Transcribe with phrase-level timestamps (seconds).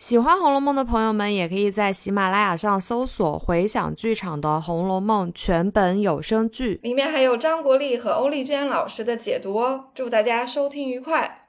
[0.00, 9.90] 喜欢《红楼梦》的朋友们，也可以在喜马拉雅上搜索“回响剧场”的《红楼梦》全本有声剧，里面还有张国立和欧丽娟老师的解读哦。
[9.94, 11.44] 祝大家收听愉快。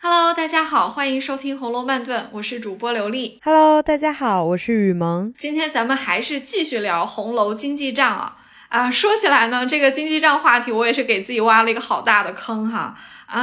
[0.00, 3.40] Hello，大家好，欢迎收听《红楼慢炖》，我是主播刘丽。
[3.42, 5.34] Hello，大家好，我是雨萌。
[5.36, 8.36] 今天咱们还是继续聊红楼经济账啊
[8.68, 8.88] 啊！
[8.92, 12.78] 说起来呢，这个经济账话题，我也是给自己挖了一个好大的坑哈。
[12.78, 12.96] 啊，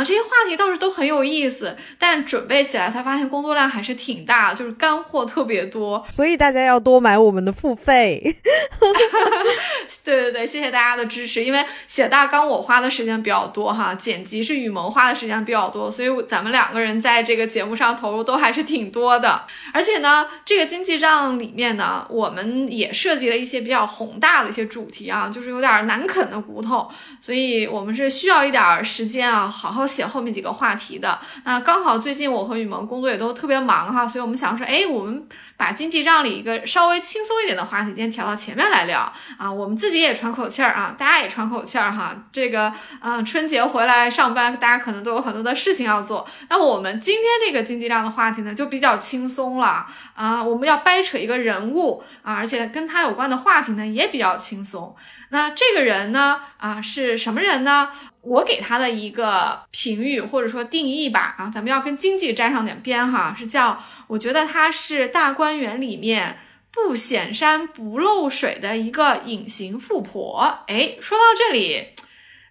[0.05, 8.22] 这些话题倒是都很有意思，但准备起来才发现工作量还是挺大，就是干货特别多，所以大家要多买我们的付费。
[10.03, 11.44] 对对对，谢谢大家的支持。
[11.44, 19.44] 因为写大纲我花的时间比较多哈，剪辑是雨萌花的时间比较多，所以咱们两个人在这个节目上投入都还是挺多的。
[19.73, 26.89] 而且呢，这个经济账里面呢，我们也设计了一些比较宏大的一些主题啊，就是有点难啃的骨头，
[27.20, 29.73] 所以我们是需要一点时间啊，好。
[29.73, 42.16] 然后写后面几个话题的，那刚好最近我和雨萌工作也都特别忙哈，所以我们想说，哎，我们把经济账里一个稍微轻松一点的话题，今天调到前面来聊啊，我们自己也喘口气儿啊，大家也喘口气儿哈。
[42.31, 46.23] 这个，嗯，春节回来上班，大家可能都有很多的事情要做。
[46.52, 54.95] 那我们今天这个经济账的话题呢，就比较轻松了啊，我们要掰扯一个人物啊，而且跟他有关的话题呢也比较轻松。
[55.34, 57.89] 那这个人呢，啊，是什么人呢？
[58.22, 66.38] 我给他的一个评语或者说定义吧，啊，咱们要跟经济沾上点边哈，是叫我觉得他是大观园里面
[66.72, 70.59] 不显山不漏水的一个隐形富婆。
[70.67, 71.88] 哎，说到这里，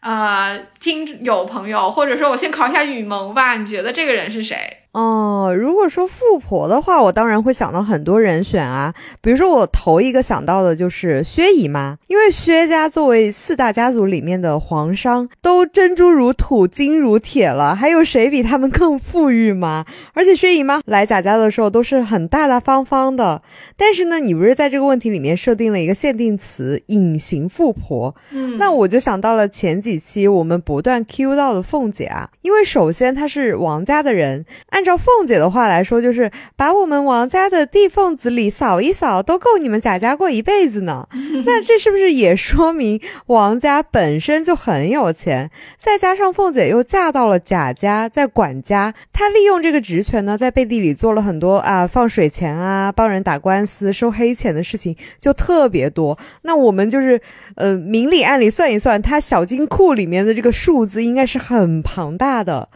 [0.01, 4.82] 呃，听有朋友或者说我先考一下雨萌吧，你觉得这个人是谁？
[4.93, 8.93] 哦，如果说富婆的话，我当然会想到很多人选啊。
[9.23, 19.87] 比如说，我头一个想到的就是薛姨妈，因为薛家作为四大家族里面的皇商，都珍珠如土、金如铁了，还有谁比他们更富裕吗？
[20.13, 23.41] 而且薛姨妈来贾家的时候都是很大大方方的。
[23.79, 28.15] 但是呢，你不是在这个问题里面设定了一个限定词“隐形富婆”？
[28.31, 34.82] 嗯，那我就想到了前几期我们不断 Q 到的凤姐啊，因为首先她是王家的人，按。
[34.83, 41.07] 按照凤姐的话来说，就是把我们王家的地缝子里扫一扫，都够你们贾家过一辈子呢。
[41.47, 45.53] 那这是不是也说明王家本身就很有钱？
[45.79, 56.19] 再加上凤姐又嫁到了贾家，在管家，她利用这个职权呢，在背地里做了很多啊放水钱啊、帮人打官司、收黑钱的事情，就特别多。
[56.43, 57.21] 那我们就是
[57.55, 62.69] 呃明里暗里算一算，她小金库里面的这个数字应该是很庞大的。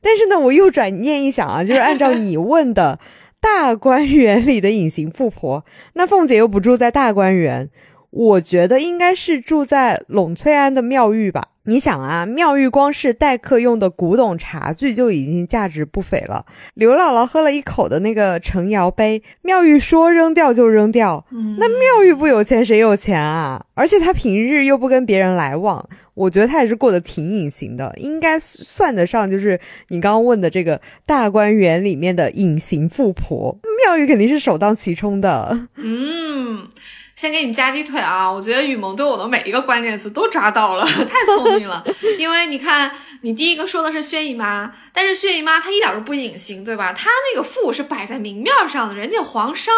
[0.00, 2.98] 但是呢，我又转念一想啊，就是按照你问的
[3.40, 5.64] 大观园里的隐形富婆，
[5.94, 7.68] 那凤姐又不住在大观园，
[8.10, 11.42] 我觉得应该是住在栊翠庵的妙玉吧。
[11.66, 16.44] 你想啊，妙玉光是待客用的古董茶具就已经价值不菲了。
[16.74, 21.24] 刘姥姥喝了一口的那个成窑杯，妙玉说扔掉就扔掉。
[21.58, 23.64] 那妙玉不有钱谁有钱啊？
[23.74, 29.58] 而且她平日又不跟别人来往，我觉得她也是过得挺隐形的，应该算得上就是
[29.88, 33.58] 你刚刚问的这个大观园里面的隐形富婆。
[33.86, 35.68] 妙玉肯定是首当其冲的。
[35.76, 36.68] 嗯。
[37.14, 38.30] 先给你夹鸡腿啊！
[38.30, 41.84] 我觉得雨萌对我的每一个关键词都抓到了， 太聪明了。
[42.18, 42.90] 因为你看，
[43.22, 46.92] 你第一个说的是薛姨妈，但是薛姨妈她一点都不隐形，对吧？
[46.92, 49.72] 她那个富是摆在明面上的，人家皇上，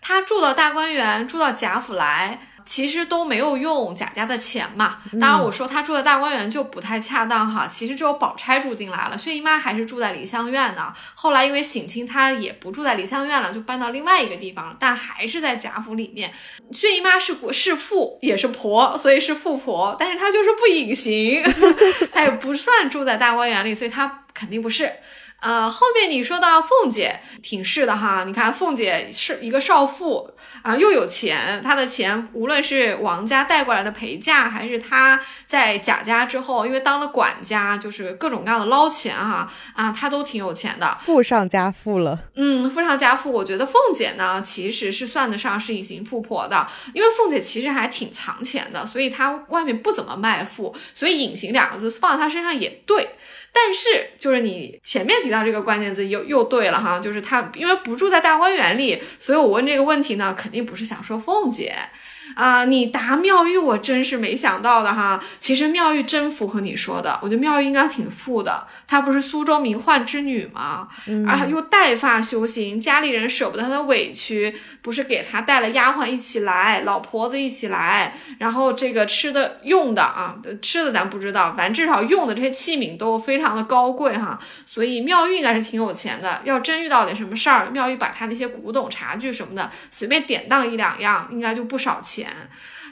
[0.00, 2.40] 她住到大观园，住到贾府来。
[2.64, 7.66] 其实都没有用贾家的钱嘛，当然我说他住的大观园就不太恰当哈。
[7.66, 10.92] 其实只有宝钗住进来了，薛姨妈还是住在梨香院呢。
[11.14, 16.32] 后来因为省亲，她也不住在梨香院了，就搬到另外一个地方了，但还是在贾府里面。
[16.72, 21.42] 薛姨妈是是富也是婆，所以是富婆，但是她就是不隐形，
[22.12, 24.92] 她也不算住在大观园里，所以她肯定不是。
[25.40, 30.30] 呃，后面你说到凤姐挺是的哈，你看凤姐是一个少妇
[30.62, 42.18] 啊，又有钱，他的钱无论是王家带过来的陪嫁，还是他在贾家之后，因为当了管家，就是各种各样的捞钱哈啊，他都挺有钱的，富上加富了。
[42.36, 53.08] 嗯，富上加富，我觉得凤姐呢其实是算得上是隐形富婆的，因为凤姐其实还挺藏钱的，所以她外面不怎么卖富，所以隐形两个字放在她身上也对。
[53.52, 61.74] 但是，就是你前面提到这个关键字又又对了哈，就是他因为不住在大观园里，所以我问这个问题呢，肯定不是想说凤姐，
[62.36, 65.22] 啊，你答妙玉，我真是没想到的哈。
[65.38, 68.66] 其实妙玉真符合你说的，我觉得妙玉应该挺富的。
[68.86, 70.88] 她不是苏州名宦之女吗？
[71.26, 84.38] 啊，又带发修行，家里人舍不得她的委屈，不是给她带了丫鬟一起来，老婆子一起来，然后这个吃的用的啊，吃的咱不知道，反正至少用的这些器皿都非非常的高贵哈。
[84.66, 86.42] 所以妙玉应该是挺有钱的。
[86.44, 92.28] 要真遇到点什么事儿，妙玉把她那些古董茶具什么的随便典当一两样，应该就不少钱。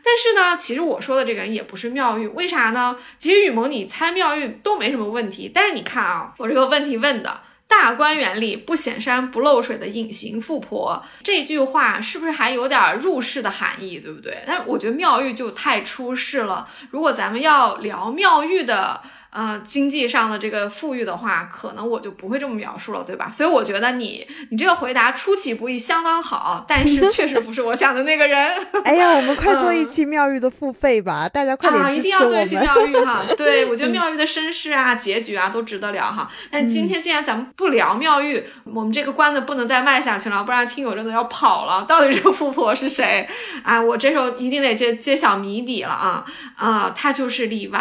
[0.02, 2.96] 但是呢，其实我说的这个人也不是妙玉，为啥呢？
[3.18, 5.50] 其实雨萌，你猜妙玉都没什么问题。
[5.52, 14.38] 但是你看啊，我这个问题问的“大观园里不显山不漏水的隐形富婆”这句话，是不是还有点入世的含义，对不对？
[14.46, 16.68] 但是我觉得妙玉就太出世了。
[16.90, 19.02] 如果咱们要聊妙玉的。
[19.30, 23.30] 呃，经济上的这个富裕的话，可能我就不会这么描述了，对吧？
[23.30, 28.38] 所以我觉得你你这个回答出其不意，相当好，但是确实不是我想的那个人。
[28.84, 31.98] 哎呀，我们快做一期妙玉的付费吧，大家快点支持我们。
[31.98, 36.28] 一定要做一期妙玉哈， 对我觉得妙玉的身世啊、结局啊都值得聊哈。
[36.50, 41.84] 但是今天既然咱们不聊妙玉，我们这个关子不能再卖下去了，不然听友真的要跑了。
[41.86, 43.28] 到底这个富婆是谁？
[43.62, 46.24] 啊，我这时候一定得揭揭晓谜底了啊
[46.56, 47.78] 啊，她就是李纨。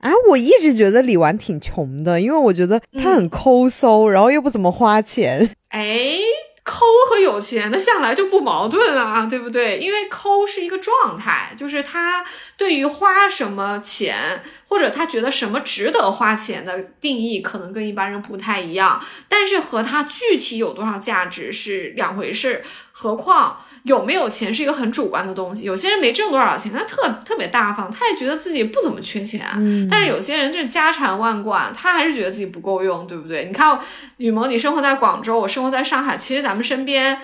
[0.00, 5.50] 啊，我一直觉得李纨挺穷的，因为我觉得她很抠搜，然后又不怎么花钱。
[5.68, 6.18] 哎，
[6.64, 9.78] 抠和有钱，那向来就不矛盾啊，对不对？
[9.78, 12.24] 因为抠是一个状态，就是他
[12.56, 19.00] 对于花什么钱，或者他觉得什么值得花钱的定义，可能跟一般人不太一样。
[19.28, 22.62] 但是和他具体有多少价值是两回事，
[22.92, 23.64] 何况。
[23.84, 25.64] 有没有钱是一个很主观的东西。
[25.64, 29.46] 有些人没挣多少钱，他特特别大方，他也觉得自己不怎么缺钱。
[29.56, 33.46] 嗯，但是有些人就是家产万贯，他还是觉得自己不够用，对不对？
[33.46, 33.78] 你看，
[34.18, 37.22] 雨萌，你生活在广州，我生活在上海，其实咱们身边，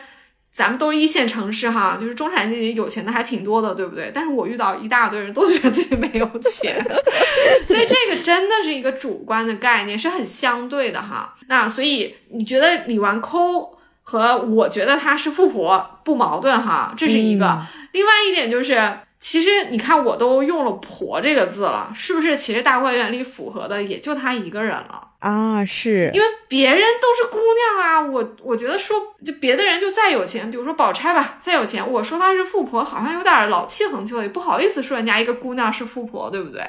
[0.51, 4.11] 咱们都是一线城市哈，就是中产阶级有钱的还挺多的，对不对？
[4.15, 6.83] 但是我遇到一大堆人都觉得自己没有钱，
[7.67, 11.35] 所以这个真的是一个主观的概念，是很相对的哈。
[11.49, 13.76] 那所以你觉得你玩抠？
[14.09, 17.61] 和我觉得她是富婆不矛盾哈，这是一个。
[17.91, 22.37] 另外一点就是，其实你看我都用了“婆”这个字了，是不是？
[22.37, 28.01] 其实大观园里符合的也就她一个人了啊，是因为别人都是姑娘啊。
[28.01, 36.61] 我我觉得说，就别的人就再有钱，比如说宝钗吧，再有钱，我说她是富婆，好像有点老气横秋，也不好意思说人家一个姑娘是富婆，对不对？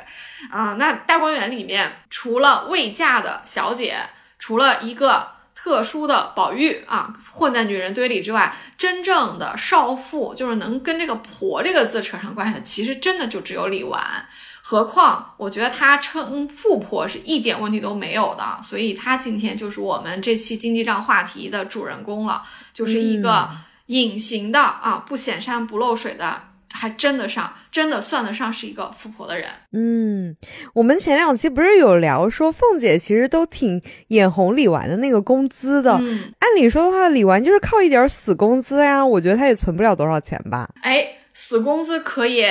[0.50, 3.96] 啊，那大观园里面除了未嫁的小姐，
[4.40, 5.38] 除了一个。
[5.60, 14.02] 特殊的宝玉啊，混在女人堆里之外，真正的少妇就是能跟这个“婆”这个字扯上关系的，其实真的就只有李纨。
[14.64, 22.42] 何况，我觉得她称富婆是一点问题都没有的，所以她今天就是我们这期经济账话题的主人公了，
[22.74, 23.50] 就是一个
[23.86, 26.42] 隐形的啊，不显山不漏水的。
[26.78, 29.50] 还真的上，真的算得上是一个富婆的人。
[29.72, 30.36] 嗯，
[30.76, 35.94] 我们前两期不是有聊说，凤姐其实都挺眼红李纨的那个工资的。
[35.94, 40.70] 按理说的话，李纨就是靠一点死工资呀，我觉得她也存不了多少钱吧。
[40.84, 41.04] 哎，
[41.34, 42.46] 死工资可以。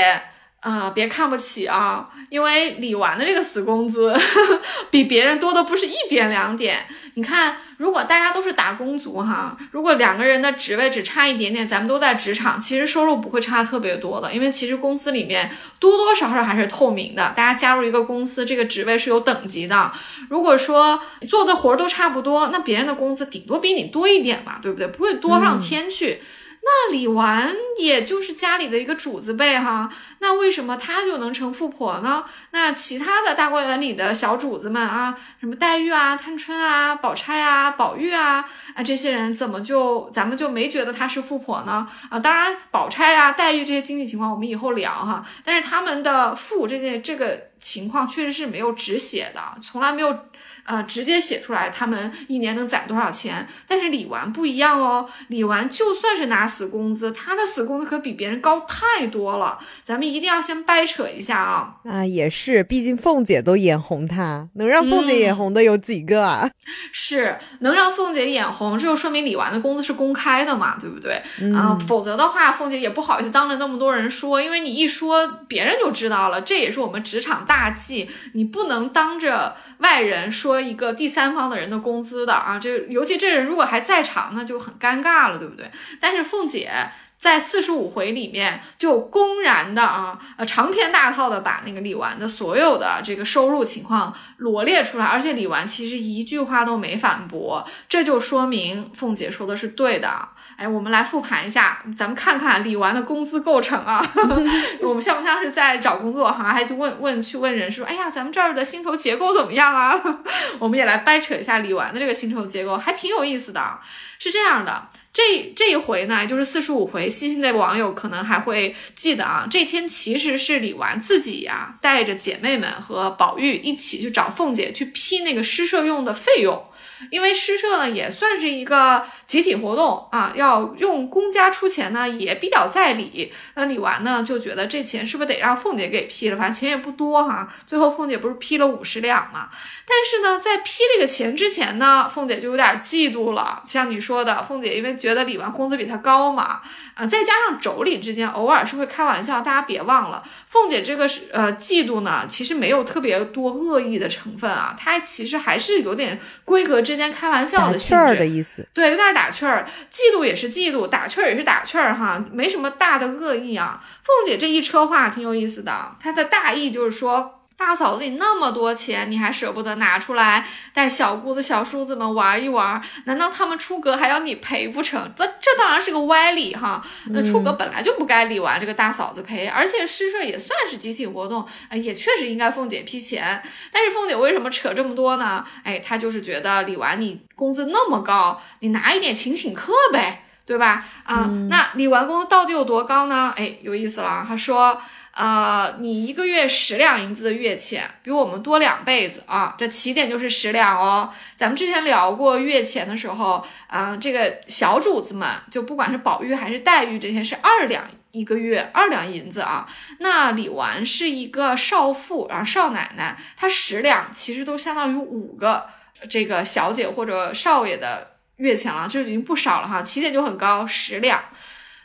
[0.66, 2.08] 啊，别看不起啊！
[2.28, 4.12] 因为李纨的这个死工资
[4.90, 6.84] 比别人多的不是一点两点。
[7.14, 14.32] 你看，如果大家都是打工族哈，如果两个人的职位只差一点点，咱们都在职场，其实收入不会差特别多的。
[14.32, 15.48] 因为其实公司里面
[15.78, 19.92] 多多少少还是透明的，大家加入一个公司，这个职位是有等级的。
[20.28, 24.88] 如果说做的活儿都差不多，那别人的工资顶多比你多一点嘛，对不对？
[24.88, 26.20] 不会多上天去。
[26.68, 32.24] 那李纨也就是家里的一个主子辈哈，那为什么她就能成富婆呢？
[32.50, 38.44] 那其他的大观园里的小主子们啊，什么黛玉啊、探春啊、宝钗啊、宝玉啊
[38.75, 41.87] 啊，这些人怎么就咱们就没觉得她是富婆呢？
[42.11, 50.18] 啊，当然宝钗啊、黛玉这些经济情况我们以后聊哈，但是他们的富这件这个情况确实是没有直写的，从来没有。
[50.66, 53.46] 呃，直接写出来他们一年能攒多少钱？
[53.66, 59.58] 但是李纨不一样哦，李纨就算是拿死工资，她的死工资可比别人高太多了。
[59.85, 61.76] 咱们一定要先掰扯一下啊！
[61.85, 66.50] 啊，也是，毕竟凤姐都眼红她，能让凤姐眼红的有几个啊？
[66.92, 71.23] 是能让凤姐眼红，这就说明李纨的工资是公开的嘛，对不对？
[71.54, 76.40] 啊，否则的话，凤姐也不好意思当着那么多人说，因为你一说，别人就知道了。
[76.40, 80.55] 这也是我们职场大忌，你不能当着外人说。
[80.60, 85.70] 一个第三方的人的工资的啊，这尤其这人如果还在场，那就很尴尬了，对不对？
[86.00, 86.70] 但是凤姐
[87.18, 100.28] 在四十五回里面就公然的啊，呃，长篇大套的把那个李纨的所有的这个收入情况罗列出来，而且李纨其实一句话都没反驳，这就说明凤姐说的是对的。
[100.56, 104.02] 哎，我们来复盘一下，咱们看看李纨的工资构成啊，
[104.80, 106.44] 我们像不像是在找工作哈？
[106.52, 110.00] 还问问去问人说，哎呀，咱们这儿的薪酬结构怎么样啊？
[110.58, 113.78] 我们也来掰扯一下李纨的这个薪酬结构，还挺有意思的。
[114.18, 114.88] 是这样的。
[115.12, 119.46] 这这一回呢，就是四十五回，细心的网友可能还会记得啊。
[119.50, 126.62] 这天其实是李纨自己呀，带着姐妹们和宝玉一起去找凤姐去批那个诗社用的费用。
[127.10, 133.33] 因为诗社呢也算是一个集体活动啊，要用公家出钱呢也比较在理。
[133.54, 136.37] 那李纨呢就觉得这钱是不是得让凤姐给批了？
[136.37, 137.52] 反正钱也不多哈。
[137.66, 139.49] 最后凤姐不是批了五十两嘛？
[139.85, 143.62] 但是呢，在批这个钱之前呢，凤姐就有点嫉妒了。
[143.66, 146.61] 像你说的，凤姐因为觉得李纨工资比她高嘛，
[146.95, 156.76] 啊，再加上妯娌之间偶尔是会开玩笑，大家别忘了，凤姐这个是呃嫉妒呢，其实没有特别多恶意的成分啊，她其实还是有点闺阁。
[156.87, 163.82] 之间开玩笑的性质的意思，对，有点打趣儿，嫉妒也是嫉妒，打趣儿也是打趣儿，哈，没什么大的恶意啊。
[164.04, 167.36] 凤姐这一车话挺有意思的，她的大意就是说。
[167.58, 172.80] 大嫂子，你那么多钱，你还舍不得拿出来带小姑子、小叔子们玩一玩？
[173.04, 175.10] 难道他们出格还要你赔不成？
[175.16, 176.84] 那这当然是个歪理哈。
[177.06, 183.42] 那出格本来就不该理完这个大嫂子赔，而且诗社也算是集体活动，也确实应该凤姐批钱。
[183.72, 185.42] 但是凤姐为什么扯这么多呢？
[185.64, 190.84] 哎，她就是觉得李纨你工资那么高，你拿一点请请客呗，对吧？
[191.04, 193.32] 啊，那李纨工资到底有多高呢？
[193.36, 194.78] 哎，有意思了，她说。
[195.16, 199.54] 呃，你一个月十两银子的月钱，比我们多两倍子啊！
[199.56, 201.11] 这起点就是十两哦。
[201.35, 209.66] 咱们之前聊过月钱的时候，啊，这个小主子们，就不管是宝玉还是黛玉，这些是二两一个月，二两银子啊。
[210.00, 215.64] 那李纨是一个少妇，然后少奶奶，她十两其实都相当于五个
[216.11, 219.82] 这个小姐或者少爷的月钱了，就已经不少了哈。
[219.82, 221.18] 起点就很高，十两。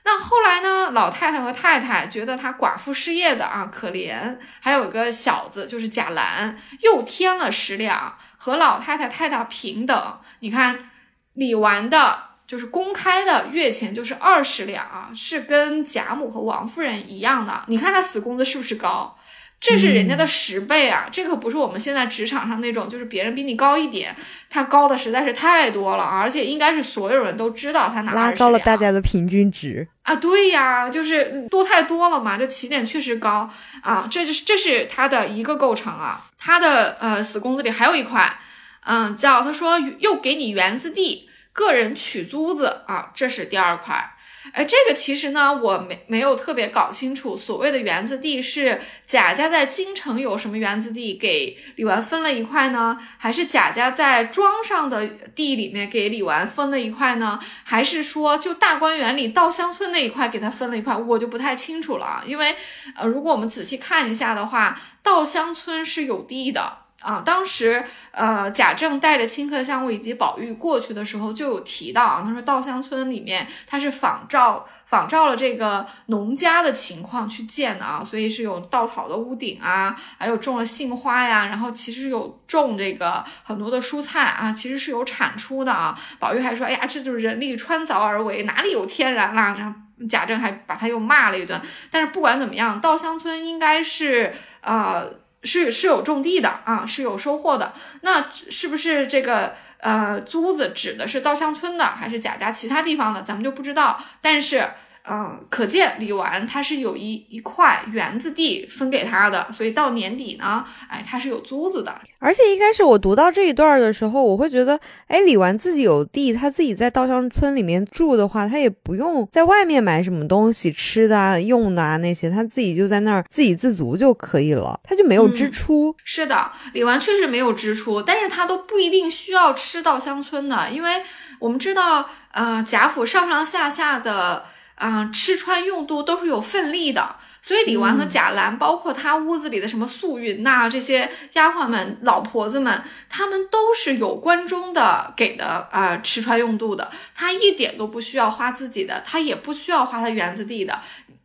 [0.04, 0.92] 那后来呢？
[0.92, 10.20] 老太太和太太觉得她寡妇失业的啊可怜，还有一个小子就是贾兰，又添了十两，和老太太太太平等。
[10.40, 10.90] 你看
[11.34, 17.64] 李纨的，就是公开的月钱就是二十两啊，是跟贾母和王夫人一样的。
[17.68, 19.16] 你看她死工资是不是高？
[19.62, 21.08] 这是人家的十倍啊！
[21.12, 24.14] 这可不是我们现在职场上那种，就是别人比你高一点，
[24.50, 30.16] 他高的实在是太多了，而且应该是所有人都知道他拿拉高了大家的平均值啊！
[30.16, 33.48] 对呀，就是多太多了嘛，这起点确实高
[33.84, 34.08] 啊！
[34.10, 38.40] 这就是这是他的一个构成啊，他的呃死工资里还有一块，
[38.84, 44.16] 嗯，叫他说又给你园子地，个人取租子啊，这是第二块。
[44.54, 57.40] 哎，这个其实呢，我没没有特别搞清楚，所谓的园子地是贾家在京城有什么园子地给李纨分了一块呢，还是贾家在庄上的地里面给李纨分了一块呢？
[57.64, 60.96] 还是说就大观园里稻香村那一块给他分了一块？
[60.96, 62.56] 我就不太清楚了，因为
[62.96, 66.81] 呃，如果我们仔细看一下的话，稻香村是有地的。
[67.02, 85.98] 啊，当时呃，贾政带着清客相公以及宝玉过去的时候，就有提到啊，他说稻香村里面他是仿照仿照了这个农家的情况去建的啊，所以是有稻草的屋顶啊，还有种了杏花呀，然后其实有种这个很多的蔬菜啊，其实是有产出的啊。
[86.20, 89.56] 宝玉还说，哎呀，这就是人力穿凿而为，哪里有天然啦？
[89.58, 91.60] 然后贾政还把他又骂了一顿。
[91.90, 95.21] 但是不管怎么样，稻香村应该是呃。
[95.44, 97.74] 是是有种地的啊，是有收获的。
[98.02, 103.22] 那是不是这个呃租子指的是稻香村的，还是贾家其他地方的？
[103.22, 104.04] 咱们就不知道。
[104.22, 104.70] 但是。
[105.10, 111.94] 嗯，可见李纨他是有一一块园子地分给他的，所以到年底呢，哎，他是有租子的。
[112.20, 125.96] 而且一开始我读到这一段的时候，我会觉得，哎，李纨自己有地，他自己在稻香村里面住的话，他也不用在外面买什么东西吃的啊、用的啊那些，他自己就在那儿自给自足就可以了，他就没有支出。
[126.04, 131.02] 是的，李纨确实没有支出，但是他都不一定需要吃稻香村的，因为
[131.40, 134.46] 我们知道，呃，贾府上上下下的。
[134.82, 150.80] 啊，吃穿用度都是有份例的，所以李纨和贾兰，包括他屋子里的什么素云呐，这些丫鬟们、老婆子们，他们都是有关中的给的啊，吃穿用度的，他一点都不需要花自己的，他也不需要花他园子地的。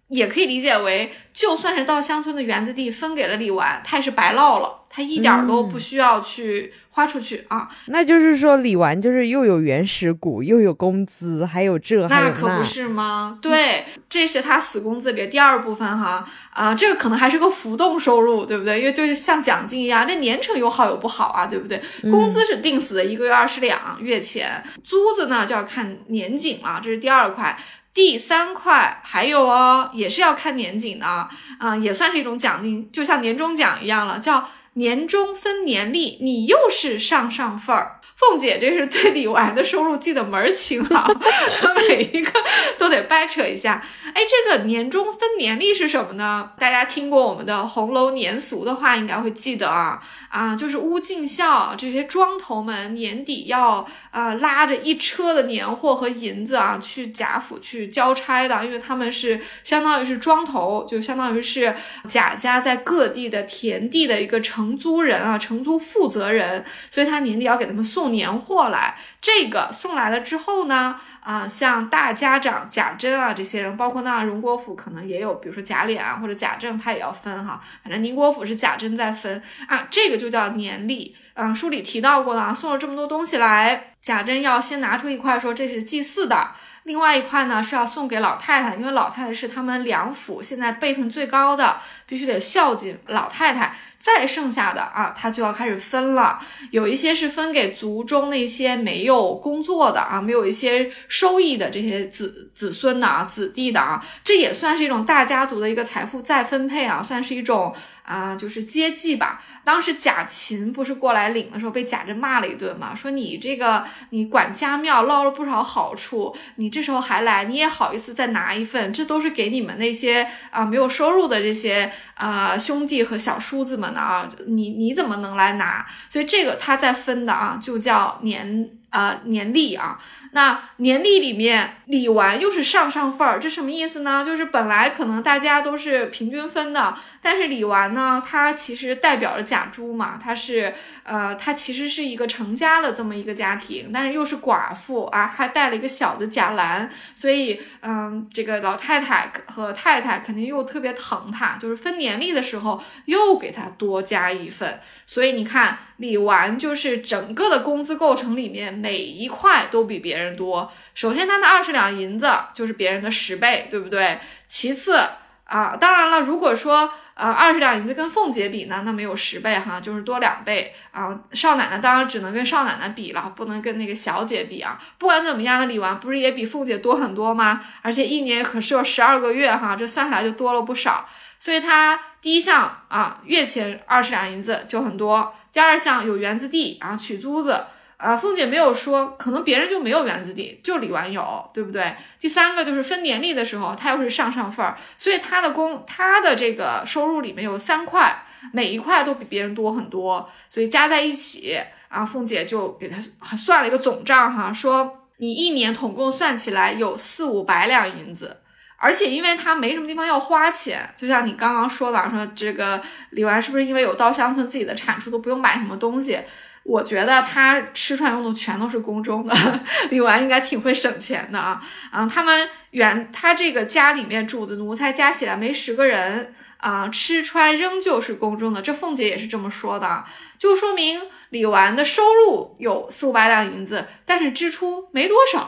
[0.09, 7.69] 也可以理解为，就算是到乡村的园子地分给了李纨，他也是白落了，他一点都不需要去花出去啊。
[7.89, 13.39] 那就是说，李纨就是又有原始股，又有工资，还有这，还有那可不是吗？
[13.43, 18.81] 对，这是他死工资里的第二部分哈啊，这个可能还是个浮动收入，对不对？
[18.81, 21.79] 因为就像奖金一样，这年成有好有不好啊，对不对？
[22.11, 27.55] 工资是定死的，一个月二十两月钱，租子呢就要看年景了，这是第二块。
[27.93, 34.47] 第三块还有哦，也是要看年景的啊，也算是一种奖金，就像年终奖一样了，叫
[34.79, 37.96] 年终分年利，你又是上上份儿。
[38.17, 41.07] 凤姐这是对李纨的收入记得门儿清啊，
[41.89, 42.33] 每一个
[42.79, 43.83] 都得掰扯一下。
[44.15, 46.51] 哎，这个年终分年例是什么呢？
[46.59, 61.75] 大家听过我们的红楼年俗的话，应该会记得啊啊，就是乌进孝这些庄头们年底要啊拉着一车的年货和银子啊去贾府去交差的，因为他们是相当于是庄头，就相当于是
[62.09, 68.06] 贾家在各地的田地的一个承租人啊，承租负责人，所以他年底要给他们送。
[68.11, 77.61] 年货来，这个送来了之后呢，啊，像大家长贾珍啊这些人，包括那荣国府可能也有，比如说贾琏啊或者贾政，他也要分哈。
[77.83, 81.17] 反正宁国府是贾珍在分啊，这个就叫年例。
[81.39, 86.53] 嗯，书里提到过了，送了这么多东西来，贾珍要先拿出一块说这是祭祀的，
[86.85, 93.77] 另外一块呢是要送给老太太，因为老太太是他们两府现在辈分最高的，必须得孝敬老太太。
[93.99, 96.39] 再剩下的啊，他就要开始分了。
[96.71, 109.43] 有一些是分给族中那些没有工作的啊，没有一些收益的这些子子孙的啊，子弟的啊，这也算是一种大家族的一个财富再分配啊，算是一种啊，就是接济吧。
[109.65, 118.93] 当时贾琴不是过来领的时候，被贾珍骂了一顿嘛，说你这个你管家庙捞了不少好处，你这时候还来，你也好意思再拿一份？
[118.93, 123.87] 这都是给你们那些啊没有收入的这些啊兄弟和小叔子们。
[123.97, 125.87] 啊，你你怎么能来拿？
[126.11, 129.99] 所以这个他在分的啊，就叫年啊年历啊。
[130.37, 134.23] 那年历里面李纨又是上上份儿，这什么意思呢？
[134.23, 140.75] 就是本来可能大家都是平均分的，但是李纨呢，她其实代表了贾珠嘛，她是
[141.05, 160.26] 呃，她其实是一个成家的这么一个家庭，但是又是寡妇啊，还带了一个小的贾兰，所以嗯，这个老太太和太太肯定又特别疼她，就是分年历的时候又给她多加一份，所以你看李纨就是整个的工资构成里面每一块都比别人。
[160.27, 164.21] 人多，首先他那二十两银子就是别人的十倍，对不对？
[164.47, 165.01] 其次
[165.45, 171.17] 啊，当然了，如果说呃二十两银子跟凤姐比呢，那没有十倍哈，就是多两倍啊。
[171.33, 174.79] 少奶奶当然只能跟少奶奶比了，不能跟那个小姐比啊。
[174.99, 177.65] 不管怎么样的李纨不是也比凤姐多很多吗？
[177.83, 181.09] 而且一年可是有十二个月哈，这算下来就多了不少。
[181.39, 185.33] 所以他第一项啊，月钱二十两银子就很多。
[185.53, 187.67] 第二项有园子地啊，取租子。
[187.97, 191.97] 啊，凤姐没有说，可能别人就没有园子地，就李纨有，对不对？
[192.21, 208.43] 第三个就是分年例的时候，她又是上上份儿，所以她的工，她的这个收入里面有三块，每一块都比别人多很多，所以加在一起，啊，凤姐就给他算了一个总账哈，说你一年统共算起来有四五百两银子，
[208.77, 216.21] 而且因为她没什么地方要花钱，就像你刚刚说的，说这个李纨是不是因为有稻香村自己的产出，都不用买什么东西？
[216.69, 219.35] 我觉得他吃穿用度全都是宫中的，
[219.91, 221.63] 李纨应该挺会省钱的啊。
[221.93, 228.61] 嗯，他们原他这个家里面主子奴才加起来没十个人啊，吃穿仍旧是宫中的。
[228.61, 230.05] 这凤姐也是这么说的，
[230.39, 231.01] 就说明
[231.31, 235.41] 李纨的收入有四五百两银子，但是支出没多少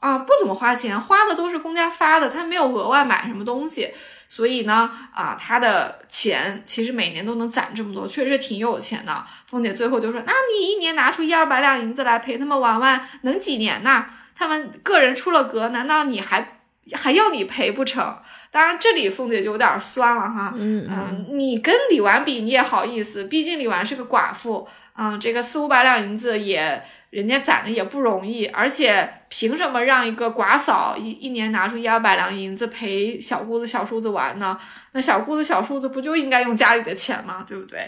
[0.00, 3.92] 啊，不怎么花钱，花的都是公家发的，他没有额外买什么东西。
[4.30, 9.26] 所以呢，啊，他的钱其实每年都能攒这么多，确实挺有钱的。
[9.48, 14.06] 凤姐最后就说：“那你一年拿出一二百两银子来陪他们玩玩，能几年呢？
[14.36, 16.60] 他们个人出了格，难道你还
[16.92, 18.18] 还要你赔不成？”
[18.52, 20.54] 当然，这里凤姐就有点酸了哈。
[20.56, 23.24] 嗯嗯，你跟李纨比，你也好意思？
[23.24, 26.84] 毕竟李纨是个寡妇，嗯，这个四五百两银子也。
[27.10, 34.58] 人家攒着也不容易，而且凭什么让一个寡嫂一一年拿出一二百两银子陪小姑子、小叔子玩呢？
[34.92, 37.44] 那小姑子、小叔子不就应该用家里的钱吗？
[37.46, 37.78] 对不对？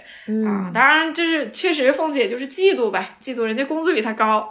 [0.47, 4.49] 啊，当然，就是确实，凤姐就是嫉妒呗，嫉妒人家工资比她高。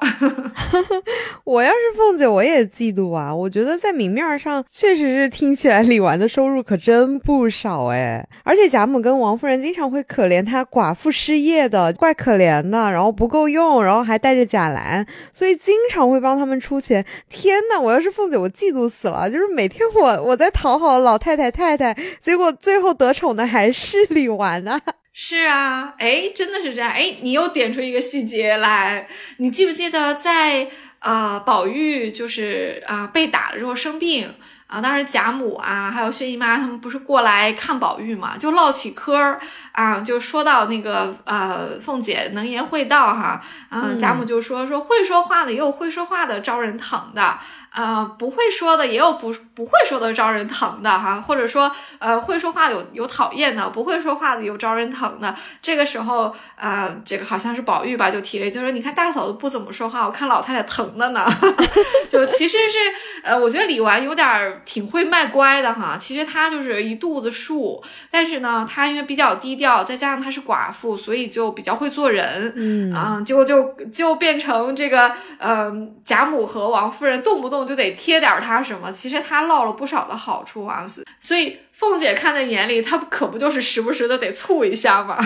[1.45, 3.33] 我要是凤姐，我也嫉妒啊。
[3.33, 14.61] 我觉得在明面上确实是听起来李纨的收入可真不少哎，而且贾母跟王夫人经常会可怜她寡妇失业的，怪可怜的，然后不够用，然后还带着贾。
[14.61, 19.29] 贾兰，所以经常会帮他们出天呐，我要是凤姐，我嫉妒死了。
[19.29, 24.81] 就是每天我我在讨好老太太太太，结果最后得宠的还是李纨啊。
[25.13, 26.89] 是啊，哎，真的是这样。
[26.89, 30.67] 哎，你又点出一个细节来，你记不记得在
[30.99, 34.33] 啊，宝玉就是啊被打了之后生病。
[34.71, 39.37] 啊，当时贾母啊，还有薛姨妈他们不是过来看宝玉嘛，就唠起嗑儿
[39.73, 47.37] 啊，就说到那个呃，凤姐能言会道哈，嗯，贾母就说说会说话的也有会说话的招人疼的。
[47.73, 55.33] 呃，不会说的也有不不会说的招人疼的哈，或者说呃会说话有有讨厌的，不会说话的有招人疼的。
[55.61, 61.25] 这个时候，呃，这个好像是宝玉吧，就提了，就说你看大嫂子不怎么说话，我看老太太疼的呢。
[62.09, 62.77] 就其实是
[63.23, 65.97] 呃，我觉得李纨有点挺会卖乖的哈。
[65.97, 72.51] 其实她就是一肚子数，但是呢，她因为比较低调，再加上她是寡妇，所以就比较会做人。
[72.57, 77.60] 嗯啊，结果就就变成这个嗯，贾母和王夫人动不动。
[77.65, 80.85] 就得贴点他什么，其实他落了不少的好处啊，
[81.19, 85.17] 所以凤姐看在眼里，她可不就是时不时的得醋一下吗？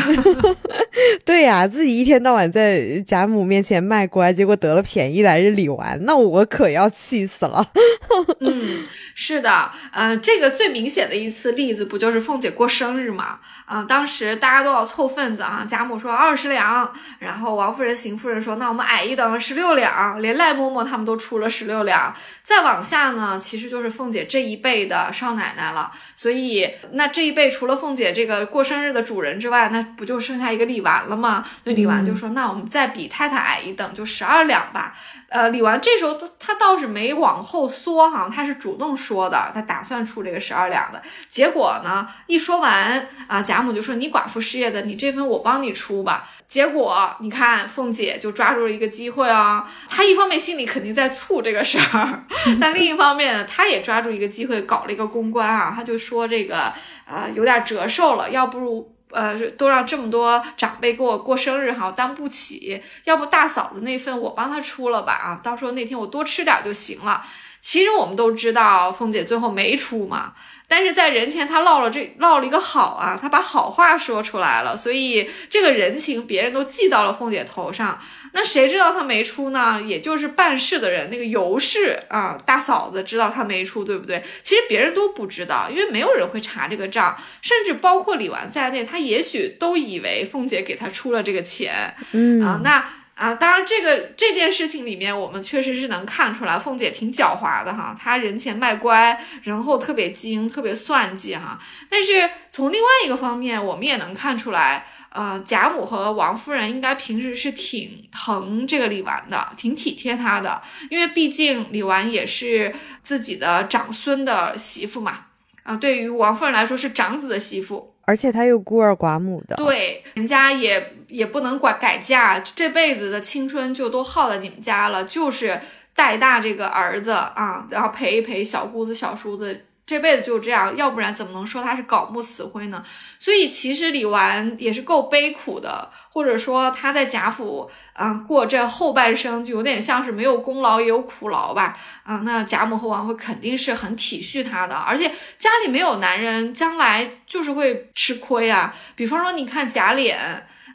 [1.25, 7.67] 对呀，自己一天到晚在贾母面前卖乖，结果得了便宜来着李纨，那我可要气死了。
[8.39, 13.39] 嗯，是的，嗯，这个最明显的一次例子不就是凤姐过生日嘛？
[13.67, 16.89] 嗯，当时大家都要凑份子啊，贾母说二十两，
[17.19, 22.15] 然后王夫人、邢夫人说那我们矮一等十六两，连赖嬷嬷他们都出了十六两。
[22.41, 25.91] 再往下呢，其实就是凤姐这一辈的少奶奶了。
[26.15, 26.44] 所以，
[26.91, 31.45] 那这一辈除了凤姐这个过生日的主人之外，那不就剩下一个李纨了吗？
[31.63, 34.93] 那李纨就说：“那我们再比太太矮一等，就十二两吧。”
[35.29, 41.01] 呃，李纨这时候他他倒是没往后缩哈，他是主动说的，他打算出这个十二两的。
[41.27, 49.69] 结果呢，一说完啊，贾母就说：“你寡妇失业的，你这份我帮你出吧。”结果你看，凤姐就抓住了一个机会啊！
[49.89, 52.25] 她一方面心里肯定在醋这个事儿，
[52.61, 55.73] 但另一方面，她也抓住一个机会搞了一个公关啊！
[55.75, 56.71] 她就说这个
[57.05, 65.39] 呃有点折寿了，要不如呃都让这么多长辈给我过生日哈，我担不起，要不大嫂子那份我帮她出了吧啊！
[65.43, 67.25] 到时候那天我多吃点就行了。
[67.65, 70.33] 其实我们都知道，凤姐最后没出嘛。
[70.67, 77.99] 但是在人前，她唠了这唠了一个好啊，她把好话说出来了，所以这个人情别人都记到了凤姐头上。
[78.33, 79.81] 那谁知道她没出呢？
[79.83, 84.23] 也就是办事的人，那个尤氏啊，大嫂子知道她没出，对不对？
[84.43, 91.95] 其实别人都不知道，因为没有人会查这个账，甚至包括李纨在内，她也许都以为凤姐给她出了这个钱。
[92.11, 92.85] 嗯啊，那。
[93.15, 97.95] 啊，当然，这个这件事情里面，我们确实是能看出来，凤姐挺狡猾的哈。
[97.97, 101.57] 她人前卖乖，人后特别精，特别算计哈。
[101.89, 115.27] 但是从另外一个方面，我们也能看出来，呃，贾母和王夫人应该平时是挺疼这个李纨的，挺体贴她的，因为毕竟李纨也是自己的长孙的媳妇嘛。
[115.63, 117.94] 啊，对于王夫人来说是长子的媳妇。
[118.05, 125.59] 而且他又孤儿寡母的，对，人家也也不能管改嫁，这辈子的青春就都耗在你们家了，就是
[125.95, 132.83] 带大这个儿子啊，然后陪一陪小姑子、小叔子，这辈子就这样，要不然怎么能说他是槁木死灰呢？
[133.19, 135.91] 所以其实李纨也是够悲苦的。
[136.09, 148.73] 或者说他在贾府，嗯，过这后半生就有点像是没有功劳也有苦劳吧，啊，那贾母和王夫肯定是很体恤他的，而且家里没有男人，将来就是会吃亏啊。
[148.95, 150.15] 比方说，你看贾琏。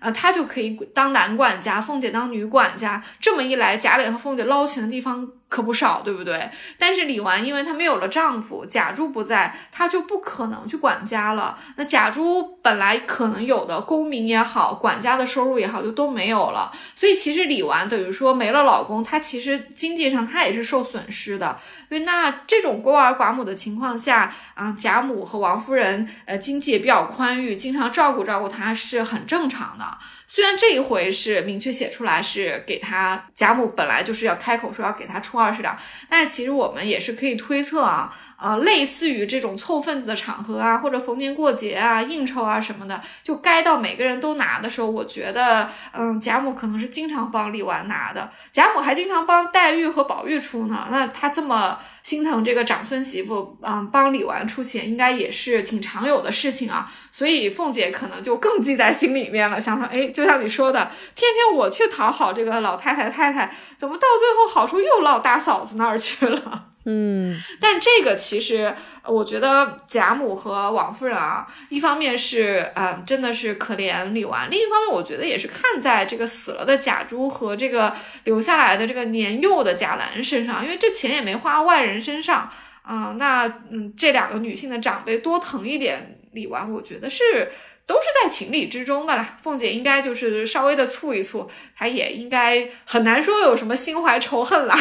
[0.00, 3.04] 啊，他就可以当男管家，凤姐当女管家。
[3.20, 6.48] 这么一来，贾琏和凤姐捞钱的地方可不少，对不对？
[6.78, 11.58] 但是李纨，因为她没有了丈夫，贾珠不在，她就不可能去管家了。
[11.74, 16.70] 那贾珠本来可能有的功名也好，管家的收入也好，就都没有了。
[16.94, 21.58] 所以其实李纨等于说没了老公，她其实经济上她也是受损失的。
[21.90, 29.84] 因为那这种孤儿寡母的情况下，啊，贾母和王夫人，呃，经济也比较宽裕，经常照顾照顾她是很正常的。
[30.32, 35.76] 虽然这一回是明确写出来是给他贾母本来就是要开口说要给他出二十两，
[36.08, 50.88] 但是其实我们也是可以推测啊，啊，类似于这种凑份子的场合啊，或者逢年过节啊、应酬啊什么的，就该到每个人都拿的时候，我觉得，嗯，贾母可能是经常帮李纨拿的，贾母还经常帮黛玉和宝玉出呢。
[50.90, 51.78] 那她这么。
[52.02, 56.90] 心疼这个长孙媳妇，嗯，帮李纨出钱，应该也是挺常有的事情啊。
[57.12, 66.69] 所以凤姐可能就更记在心里面了，想说，哎，就像你说的，天天我去讨好这个老太太太太，怎么到最后好处又落大嫂子那儿去了？
[66.90, 68.74] 嗯，但这个其实
[69.04, 82.50] 我觉得贾母和王夫人啊，一方面是嗯，真的是可怜李纨；另一方面，我觉得也是看在这个死了的贾珠和这个留下来的这个年幼的贾兰身上，因为这钱也没花外人身上
[82.82, 83.14] 啊。
[83.16, 87.52] 那嗯，这两个女性的长辈多疼一点李纨，我觉得是。
[87.86, 94.76] 都是在情理之中的啦，凤姐应该就是稍微的促一促，她也应该很难说有什么心怀仇恨啦。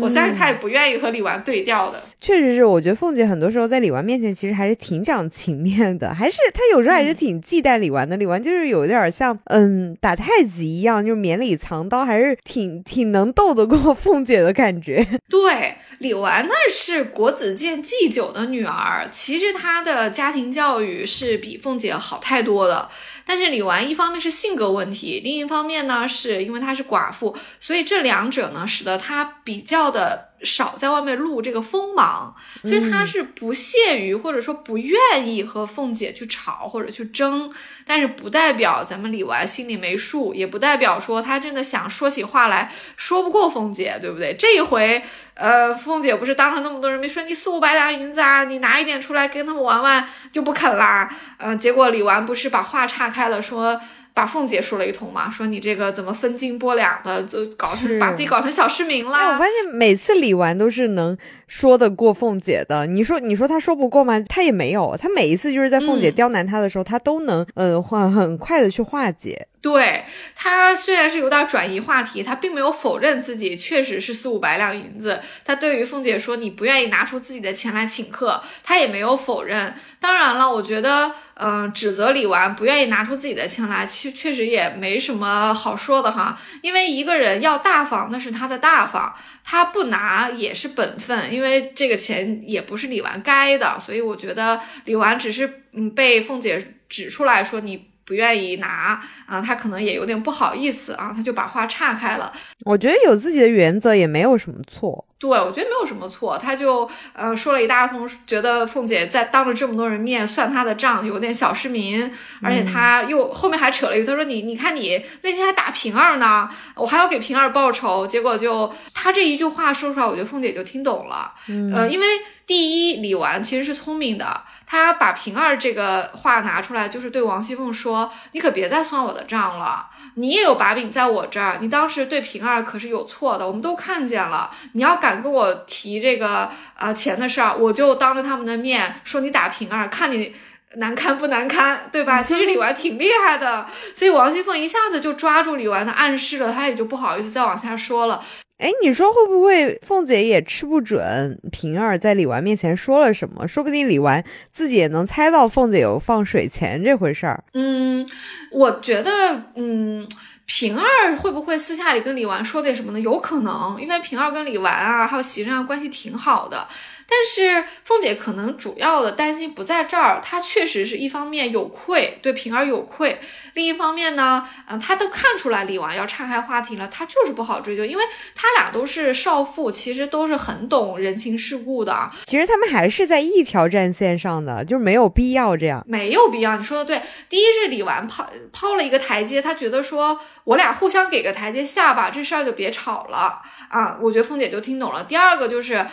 [0.00, 2.02] 我相信他也不愿意和李纨对调的。
[2.18, 8.16] 确实是，我觉得凤姐很多时候在李纨面前其实还是挺讲情面的，还是她有时候还是挺忌惮李纨的。
[8.16, 15.06] 李纨就是有点像嗯打太极一样，就是绵里藏刀，还是挺挺能斗得过凤姐的感觉。
[15.28, 15.74] 对。
[16.00, 22.88] 李纨那是国子监祭酒的女儿，其实她的家庭教育是比凤姐好太多的。
[23.30, 30.26] 但是李纨一方面是性格问题，另一方面呢，是因为她是寡妇，所以这两者呢，使得她比较的。
[30.42, 37.52] 少在外面露这个锋芒，所以她是不屑于或者说不愿意和凤姐去吵或者去争，
[37.86, 44.34] 但是不代表咱们李纨心里没数，也不代表说她真的想说起话来说不过凤姐，对不对？
[44.38, 45.04] 这一回，
[45.40, 53.80] 呃，凤姐不是当着那么多人面说你四五百两银子啊，你拿一点出来跟他们玩玩就不肯啦，呃，结果李纨不是把话岔开了说。
[54.12, 59.12] 把凤姐说了一通嘛，说你这个怎么分斤拨两的，就搞成把自己搞成小市民了。
[59.12, 62.88] 我发现每次李纨都是能说得过凤姐的。
[62.88, 64.20] 你说，你说她说不过吗？
[64.28, 69.46] 她也没有，她每一次就是在凤姐刁难她的时候，他都能呃很很快的去化解。
[69.62, 75.20] 对他虽然是有点转移话题，他并没有否认自己确实是四五百两银子。
[75.44, 79.74] 他对于凤姐说你不愿意拿出自己的钱来请客，他也没有否认。
[79.98, 81.12] 当然了，我觉得。
[81.42, 86.38] 嗯，指责李纨不愿意拿出自己的钱来，确确实也没什么好说的哈。
[86.60, 89.10] 因为一个人要大方，那是他的大方，
[89.42, 93.80] 他不拿也是本分，因为这个钱也不是李纨该的。
[93.80, 97.89] 所以我觉得李纨只是嗯被凤姐指出来说你。
[98.10, 102.32] 不愿意拿啊，他可能也有点不好意思啊，他就把话岔开了。
[102.64, 105.06] 我觉得有自己的原则也没有什么错。
[105.16, 106.36] 对，我觉得没有什么错。
[106.36, 112.10] 他就呃说了一大通，觉得凤姐在当着这么多人面算他的账，有点小市民。
[112.42, 118.04] 而且他又后面还扯了一句，他说你你看你那天还打平儿呢，我还要给平儿报仇。
[118.04, 121.32] 结果就他这一句话说出来，我觉得凤姐就听懂了。
[121.72, 122.06] 呃，因为
[122.44, 124.42] 第一，李纨其实是聪明的。
[124.70, 131.58] 他把平儿这个话拿出来，就是对王熙凤说：“你可别再算我的账了，你也有把柄在我这儿。
[131.60, 134.48] 你当时对平儿可是有错的，我们都看见了。
[134.74, 140.36] 你要敢跟我提这个呃钱的事儿，我就当着他们的面说你打平儿，看你
[140.76, 142.22] 难堪不难堪，对吧？
[142.22, 148.22] 其实李纨挺厉害的，所以王熙凤一下子就抓住李纨的暗示了，她也就不好意思再往下说了。”
[148.60, 153.48] 哎，你说会不会凤姐也吃不准平儿在李纨面前说了什么？
[153.48, 157.42] 说不定李纨自己也能猜到凤姐有放水钱这回事儿。
[157.54, 158.06] 嗯，
[158.52, 159.10] 我觉得，
[159.56, 160.06] 嗯，
[160.44, 163.00] 平儿会不会私下里跟李纨说点什么呢？
[163.00, 166.68] 有可能，因为平儿跟李纨啊，还有袭人啊关系挺好的。
[167.12, 173.16] 但是凤姐可能主要的担心不在这儿，她确实是一方面有愧，对平儿有愧；
[173.54, 178.04] 另一方面呢，嗯，她都看出来李纨要岔开话题了，她就是不好追究，因为
[178.36, 182.08] 他俩都是少妇，其实都是很懂人情世故的。
[182.26, 186.56] 其实他们还是在一条战线上的，就是没有必要这样，没有必要。
[186.56, 193.98] 你说的对，第一是李纨抛抛了一个台阶，她觉得说我俩互相给个台阶下吧，这事儿就别吵了啊。
[194.00, 195.02] 我觉得凤姐就听懂了。
[195.02, 195.84] 第二个就是。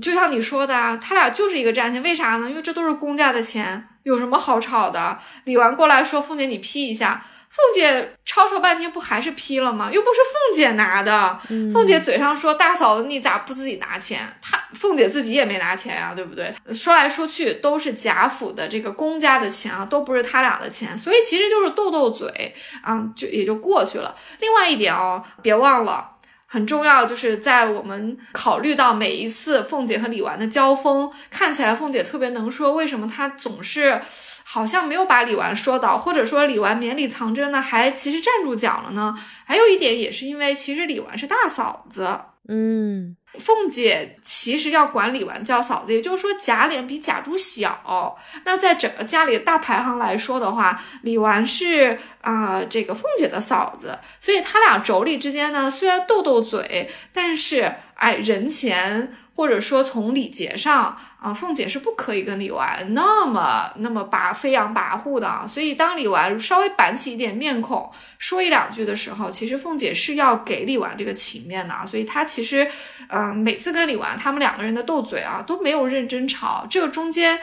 [0.00, 2.48] 就像你说的啊，他俩就是一个战线，为啥呢？
[2.48, 5.18] 因为这都是公家的钱，有什么好吵的？
[5.44, 9.90] 李纨过来说：“凤姐，你批一下。”凤姐吵吵半天，不还是批了吗？
[9.92, 11.36] 又不是凤姐拿的。
[11.74, 16.54] 凤姐嘴上说：“大嫂子，你咋不自己拿钱？”她凤姐自己也没拿钱呀，对不对？
[16.72, 24.14] 说来说去都是贾府的这个公家的钱啊，都不是他俩的钱，所以其实就是斗斗嘴啊，就也就过去了。
[24.38, 26.08] 另外一点哦，别忘了。
[26.52, 34.02] 很重要，就是在我们考虑到每一次凤姐和李纨的交锋，看起来凤姐特别能说，为什么她总是
[34.42, 37.62] 好像没有把李纨说倒，或者说李纨绵里藏针呢？
[37.62, 39.16] 还其实站住脚了呢？
[39.44, 43.16] 还有一点也是因为，其实李纨是大嫂子，嗯。
[43.38, 48.18] 凤姐其实要管李纨叫嫂子，也就是说贾琏比贾珠小。
[48.44, 59.16] 那在整个家里的大排行来说的话，李纨是啊这个凤姐的嫂子，所以他俩妯娌之间呢，虽然斗斗嘴，但是哎人前。
[59.40, 65.48] 或者说从礼节上啊，凤姐是不可以跟李纨那么那么跋飞扬跋扈的。
[65.48, 71.74] 所以当李纨稍微板起一点面孔，说一两句的时候，其实凤姐是要给李纨这个情面的。
[71.86, 72.70] 所以她其实，
[73.08, 76.66] 嗯，每次跟李纨他们两个人的斗嘴啊，都没有认真吵。
[76.68, 77.40] 这个中间。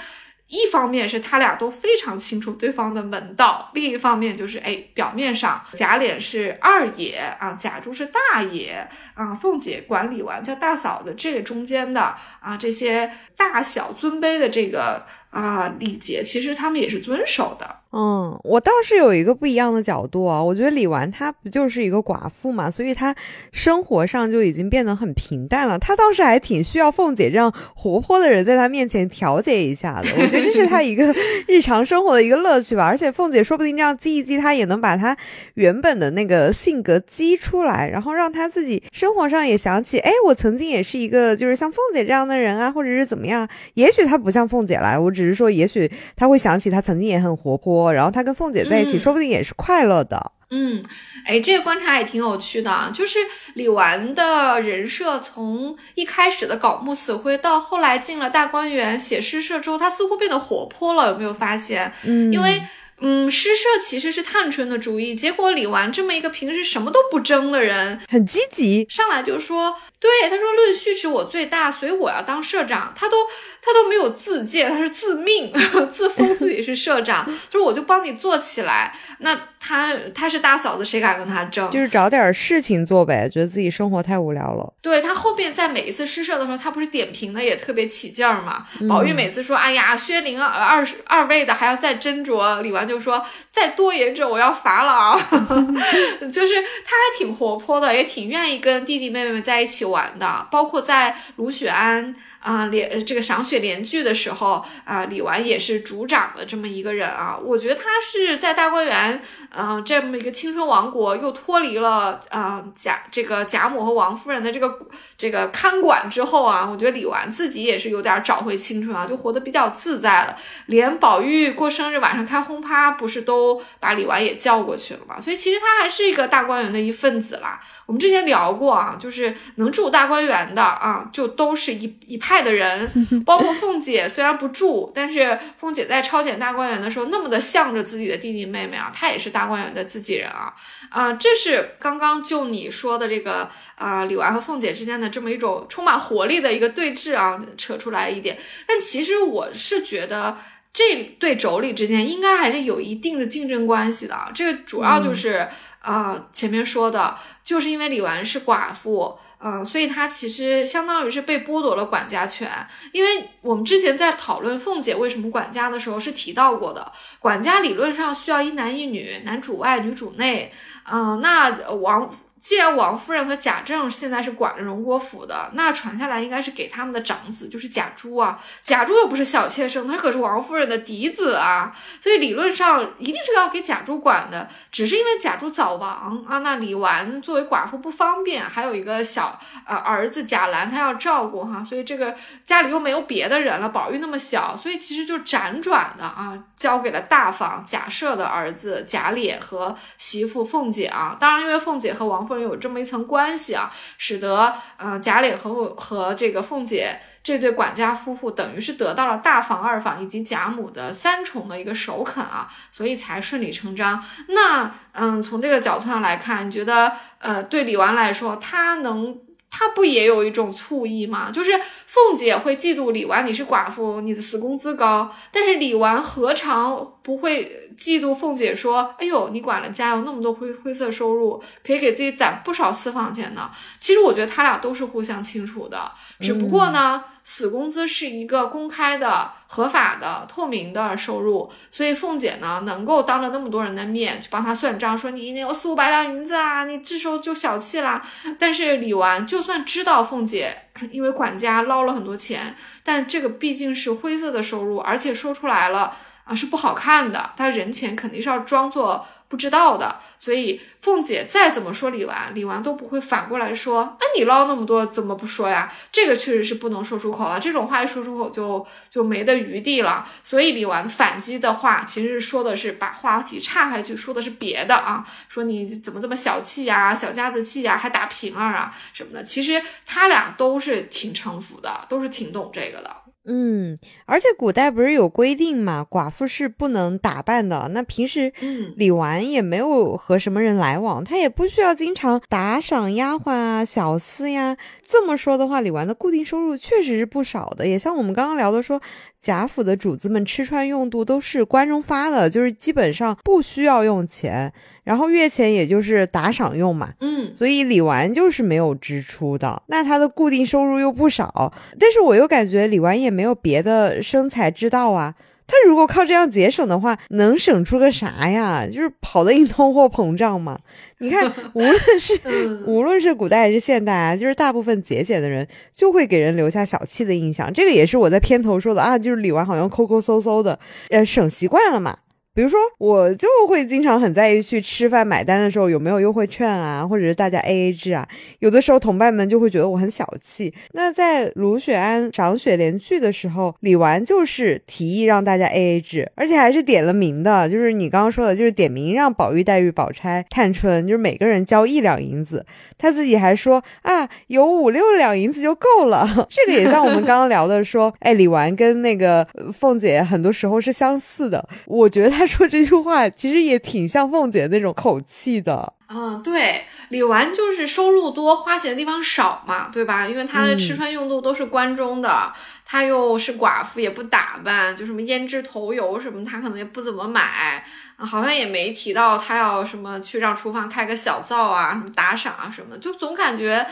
[0.48, 17.77] 一方面是他俩都非常清楚对方的门道，另一方面就是哎，表面上贾琏是二爷啊，贾珠是大爷啊，凤姐管理完叫大嫂的，这个中间的啊这些大小尊卑的这个啊礼节，其实他们也是遵守的。
[17.94, 23.16] 嗯，我倒是有一个不一样的角度啊，我觉得李纨她不就是一个寡妇嘛，所以她
[23.52, 25.80] 生活上就已经变得很平淡了。
[25.80, 30.08] 她倒是还挺需要凤姐这样活泼的人在她面前调节一下的。
[30.18, 31.16] 我觉得这是她一个
[31.48, 32.86] 日常生活的一个乐趣吧。
[32.86, 35.16] 而且凤姐说不定这样激一激她，也能把她
[35.54, 43.48] 原本的那个性格激出来，然后让她自己生活上也想起，哎，我曾经也是一个就是像凤姐这样的人啊，或者是怎么样。
[43.76, 47.77] 也许她不像凤姐来，我只是说，也许她会想起她曾经也很活泼。
[47.92, 50.32] 然后他跟凤姐在一起，说不定也是快乐的。
[50.50, 50.84] 嗯，
[51.26, 53.20] 哎，这个观察也挺有趣的，就是
[53.56, 61.94] 李纨的人设从一开始的搞木死灰，到后来进了大观园写诗社之后，他似乎变得活泼了，有没有发现？
[62.04, 62.62] 嗯，因为。
[63.00, 72.92] 嗯，诗社其实是探春的主意，结果李纨这么一个平时什么都不争的人，很积极，上来就说，对，他说论序是我最大，所以我要当社长。
[72.96, 73.18] 他都
[73.62, 75.52] 他都没有自荐，他是自命
[75.92, 78.94] 自封自己是社长，就是我就帮你做起来。
[79.20, 81.70] 那他他是大嫂子，谁敢跟他争？
[81.72, 84.74] 就是找点事情做呗，觉得自己生活太无聊了。
[84.82, 88.66] 对他后面在每一次诗社的时候，他不是点评的也特别起劲儿嘛。
[88.88, 92.88] 宝玉每次说，哎呀，薛灵二二二位的还要再斟酌，李纨。
[92.88, 95.20] 就说再多言者我要罚了啊，
[96.32, 96.54] 就是
[96.86, 102.16] 他还挺活泼的，也挺愿意跟弟弟妹妹们在一起玩的，包括在卢雪庵。
[102.40, 107.38] 啊，连这个赏雪联句的时候啊，李纨也是主掌的这么一个人啊。
[107.38, 114.80] 我觉得他是在大观园，嗯，这么一个青春王国，又脱离了啊贾这个贾母和王夫人的这个
[115.18, 120.36] 这个看管之后啊，我觉得李纨自己也是有点找回青春啊，就活得比较自在了。
[120.68, 125.20] 连宝玉过生日晚上开轰趴，不是都把李纨也叫过去了嘛？
[125.20, 127.60] 所以其实他还是一个大观园的一份子啦。
[127.88, 132.88] 我们之前聊过啊，就是能住大观园的啊，就都是一一派的人，
[133.26, 140.54] 包括凤姐虽然不住，但是凤姐在抄检大观园的时候，那么的向着自己的弟弟妹妹啊，她也是大观园的自己人啊
[140.90, 148.38] 啊，这是刚刚就你说的这个啊，李纨和凤姐之间的这么一种充满活力的一个对峙啊，扯出来一点。
[148.68, 150.38] 但其实我是觉得
[150.74, 155.48] 这对妯娌之间应该还是有一定的竞争关系的，这个主要就是。
[155.88, 162.52] 啊，前面说的就是因为李纨是寡妇，嗯，所以她其实相当于是被剥夺了管家权。
[162.92, 170.52] 因为我们之前在讨论凤姐为什么管家的时候是提到过的，管家理论上需要一男一女，男主外女主内，
[170.92, 172.14] 嗯，那王。
[172.48, 178.40] 既然王夫人和贾政现在是管着荣国府的，那传下来应该是给他们的长子，就是贾珠啊。
[178.64, 184.48] 贾珠又不是小妾生，他可是王夫人的嫡子啊，所以理论上一定是要给贾珠管的。
[184.72, 193.68] 只是因为贾珠早亡啊，那李纨作为寡妇不方便，还有一个小呃儿子贾兰，他要照顾哈，所以这个家里又没有别的人了。
[193.68, 201.18] 宝玉那么小，所以其实就辗转的啊，交给了大房贾赦的儿子贾琏和媳妇凤姐啊。
[201.20, 202.26] 当然，因为凤姐和王。
[202.28, 214.04] 夫人有这么一层关系啊，使得嗯贾琏和和这个凤姐这对管家夫妇等于是得到了大房、二房以及贾母的三重的一个首肯啊，所以才顺理成章。
[214.30, 219.20] 那嗯，从这个角度上来看，你觉得呃，对李纨来说，她能？
[219.60, 221.32] 他不也有一种醋意吗？
[221.32, 221.52] 就是
[221.88, 225.12] 凤姐会嫉妒李纨，你是寡妇，你的死工资高。
[225.32, 228.56] 但是李纨何尝不会嫉妒凤姐？
[228.56, 233.50] 说，哎呦，你管了家有那么多灰灰色收入，可以给自己攒不少私房钱呢。
[233.80, 237.04] 其实我觉得他俩都是互相清楚的，只不过呢。
[237.30, 248.06] 死工资是一个公开的、合法的、透明的收入，所以凤姐呢能够当着那么多人的面去帮他算账，说你一年有四五百两银子啊，你这时候就小气啦。
[248.38, 257.32] 但是李纨就算知道凤姐因为管家捞了很多钱，但这个毕竟是灰色的收入，而且说出来了啊，是不好看的。
[257.38, 259.08] 她人前肯定是要装作。
[259.30, 265.74] 不知道的，所以凤姐再怎么说李纨，李纨都不会反过来说，哎，你捞那么多，怎么不说呀？
[265.92, 270.08] 这个确实是不能说出口了，这种话一说出口就就没得余地了。
[270.24, 279.24] 所以李纨反击的话，其实是说的是把话题岔开去，说的是别的啊，说你怎么这么小气呀，小家子气呀，还打平儿啊什么的。
[279.24, 282.96] 其实他俩都是挺城府的，都是挺懂这个的。
[283.30, 287.70] 嗯，而且古代不是有规定嘛，寡妇是不能打扮的。
[287.74, 288.32] 那平时，
[288.78, 294.56] 李纨也没有和什么人来往，她也不需要经常打赏丫鬟啊、小厮呀。
[294.82, 297.68] 这么说的话，李纨的固定收入确实是不少的。
[297.68, 298.82] 也像我们刚刚聊的说，
[299.20, 304.54] 贾府的主子们吃穿用度都是官中发的，就是基本上不需要用钱。
[304.88, 315.14] 然后月钱也就是打赏用嘛，嗯，所以李纨就是没有支出的，那他的固定收入又不少，但是我又感觉李纨也没有别的生财之道啊，
[315.46, 318.66] 他如果靠这样节省的话，能省出个啥呀？
[318.66, 320.58] 就是跑得一通货膨胀嘛。
[321.00, 322.20] 你看， 无论是
[322.66, 330.58] 无论是古代还是现代啊，就是大部分节俭的人就会给人留下小气的印象，这个也是我在片头说的啊，就是李纨好像抠抠搜搜的，
[330.92, 331.98] 呃，省习惯了嘛。
[332.38, 338.08] 比如说，我就会经常很在意去吃饭买单的时候有没有优惠券啊，或者是大家 A A 制啊。
[338.38, 340.54] 有的时候同伴们就会觉得我很小气。
[340.74, 352.46] 那在卢雪庵赏雪联句的时候，李纨就是提议让大家 A A 制，而且还是点了名的，就是你刚刚说的，就是点名让宝玉、黛玉、宝钗、探春，就是每个人交一两银子。
[352.78, 356.08] 他自己还说啊，有五六两银子就够了。
[356.30, 361.44] 这个也像我们刚刚聊的，说哎，李纨跟那个凤姐很多时候是相似的。
[361.66, 362.27] 我觉得他。
[362.28, 365.74] 说这句话其实也挺像凤姐那种口气的。
[365.90, 370.06] 嗯，对，李纨就是收入多，花钱的地方少嘛，对吧？
[370.06, 372.34] 因为她的吃穿用度都是关中的，
[372.66, 377.64] 她又是寡妇，也不打扮，就什么胭脂头油什么，她可能也不怎么买，
[377.96, 383.66] 好像也没提到她要什么去让厨房开个小灶啊，什么打赏啊什么，就总感觉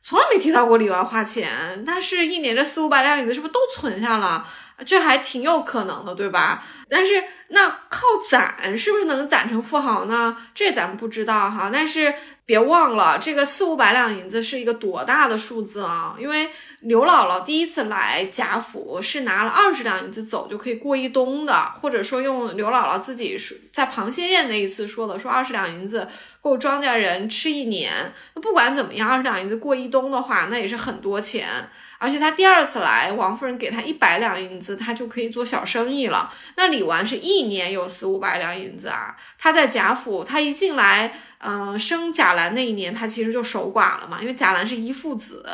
[0.00, 1.84] 从来没提到过李纨花钱。
[1.86, 4.46] 但是，一年这四五百两银子是不是都存下了？
[4.86, 6.64] 这还挺有可能的，对吧？
[6.88, 8.00] 但是那靠
[8.30, 10.36] 攒是不是能攒成富豪呢？
[10.54, 11.68] 这咱们不知道哈。
[11.72, 12.14] 但是
[12.46, 16.14] 别忘了，这个四五百两银子是一个多大的数字啊！
[16.18, 16.48] 因为
[16.80, 23.36] 刘姥姥第一次来贾府是拿了二十两银子走就可以过一冬的，或者说用刘姥姥自己
[23.72, 26.08] 在螃蟹宴那一次说的，说二十两银子
[26.40, 28.12] 够庄稼人吃一年。
[28.34, 31.68] 那不管怎么样，二十两银子过一冬的话，那也是很多钱。
[31.98, 36.32] 而且他第二次来，王夫人给他一百两银子，他就可以做小生意了。
[36.56, 39.16] 那李纨是一年有四五百两银子啊。
[39.38, 45.44] 他在贾府，他一进来，嗯，生贾兰那一年，他其实就守寡了嘛，因为贾兰是一父子。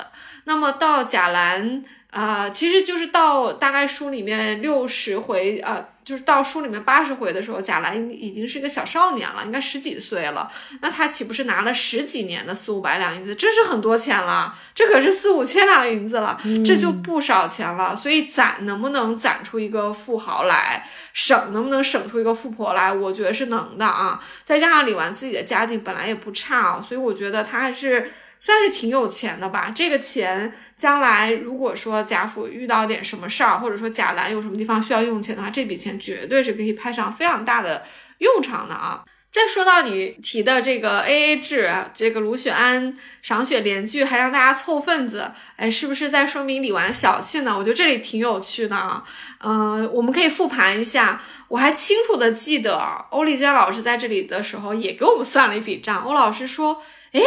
[0.45, 1.85] 那么到贾兰。
[2.15, 10.51] 啊，其实就是到大概书里面六十回，呃，就是到书里面八十回的时候，贾兰已经是一个小少年了，应该十几岁了。
[10.83, 13.35] 那他岂不是拿了十几年的四五百两银子？
[13.35, 17.97] 这是很多钱了，这可是四五千两银子了，这就不少钱了。
[17.97, 22.93] 所以攒能不能攒出一个富豪来，省能不能省出一个富婆来？
[22.93, 24.23] 我觉得是能的啊。
[24.45, 28.13] 再加上李纨自己的家境本来也不差，所以我觉得他还是
[28.45, 29.73] 算是挺有钱的吧。
[29.75, 30.53] 这个钱。
[30.77, 37.85] 将来如果说贾府遇到点什么事儿，或者说贾兰有什么地方需要用钱的话，这笔钱绝对是可以派上非常大的
[38.19, 39.05] 用场的啊！
[39.31, 47.57] 再说到你提的这个 A A 制，这个卢雪安赏雪联句还让大家凑份子，哎，是不是在说明李纨小气呢？
[47.57, 49.05] 我觉得这里挺有趣的啊。
[49.45, 52.77] 嗯，我们可以复盘一下，我还清楚的记得
[53.11, 56.03] 欧丽娟老师在这里的时候也给我们算了一笔账。
[56.03, 56.83] 欧老师说，
[57.13, 57.21] 哎，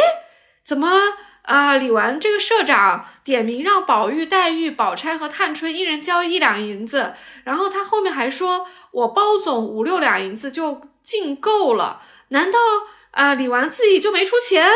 [0.68, 0.90] 怎么？
[1.44, 7.14] 啊，李纨这个社长点名让宝玉、黛玉、宝钗和探春一人交一两银子，
[7.44, 12.58] 然后他后面还说，我包总五六两银子就进够了，难道
[13.12, 14.68] 啊李纨自己就没出钱？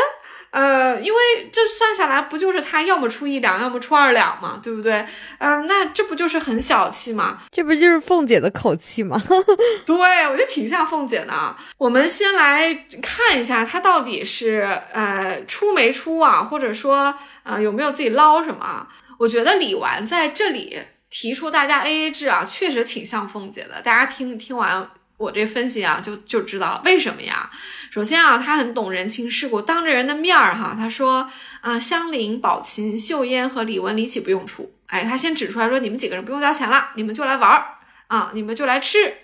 [0.53, 5.03] 呃，因为这算下来不就是他要么出一两，要么出二两嘛，对不对？
[5.39, 7.39] 嗯，那这不就是很小气吗？
[7.49, 9.19] 这不就是凤姐的口气吗？
[9.83, 9.95] 对，
[10.27, 11.55] 我觉得挺像凤姐的。
[11.79, 14.61] 我们先来看一下他到底是
[14.93, 18.87] 呃出没出啊，或者说呃有没有自己捞什么？
[19.17, 20.77] 我觉得李纨在这里
[21.09, 23.81] 提出大家 A A 制啊，确实挺像凤姐的。
[23.81, 24.87] 大家听听完。
[25.23, 27.49] 我这分析啊，就就知道了为什么呀？
[27.89, 31.29] 首先啊，他很懂人情世故，当着人的面儿哈，他说
[31.61, 39.17] 啊，香菱、宝琴、秀烟和李文、李绮不用出，哎，他先指出来说，你们几个人不用交钱了，你们就来玩儿啊，你们就来吃，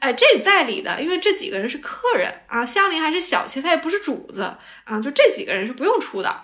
[0.00, 6.42] 哎，这是在理的，因为这几个人是客人啊，香菱还是小妾，她也不是主子啊，就这几个人是不用出的。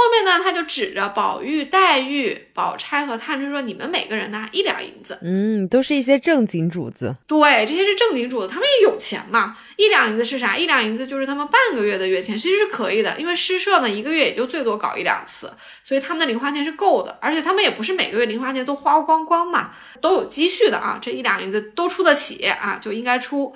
[0.00, 7.16] 后面呢，他就指着宝玉、黛玉、宝钗和探春说：“你们每个人呢一两银子。”嗯，都是一些正经主子。
[7.26, 9.58] 对，这些是正经主子，他们也有钱嘛。
[9.76, 10.56] 一两银子是啥？
[10.56, 13.18] 一两银子就是他们半个月的月钱，其实是可以的。
[13.18, 17.18] 因为诗社呢，一个月也就最多搞一两次，所以他们的零花钱是够的。
[17.20, 21.00] 而且他们也不是每个月零花钱都花光光嘛，都有积蓄的啊。
[21.02, 23.52] 这一两银子都出得起啊，就应该出。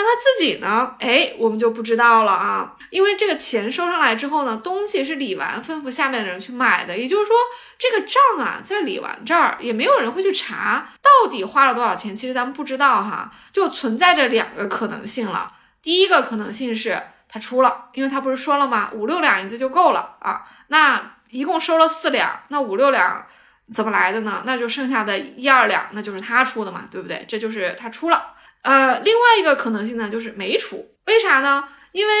[0.00, 0.94] 那他自己呢？
[0.98, 2.74] 哎，我们就不知道了啊。
[2.88, 7.36] 因为这个钱收上来之后呢，东西是李纨吩咐下面的人去买的，也就是说，
[7.78, 12.16] 这个账啊，在李纨这儿也没有人会去查到底花了多少钱。
[12.16, 15.52] 其实咱们不知道哈，就存在着两个可能性了。
[15.82, 18.90] 第一个可能性是他出了，因为他不是说了吗？
[18.94, 20.46] 五六两银子就够了啊。
[20.68, 23.26] 那一共收了四两，那五六两
[23.72, 24.42] 怎么来的呢？
[24.44, 27.24] 那就剩下的一二两，那就是他出的嘛，对不对？
[27.28, 28.34] 这就是他出了。
[28.62, 31.64] 呃，另外一个可能性呢，就是没出，为啥呢？
[31.92, 32.12] 因为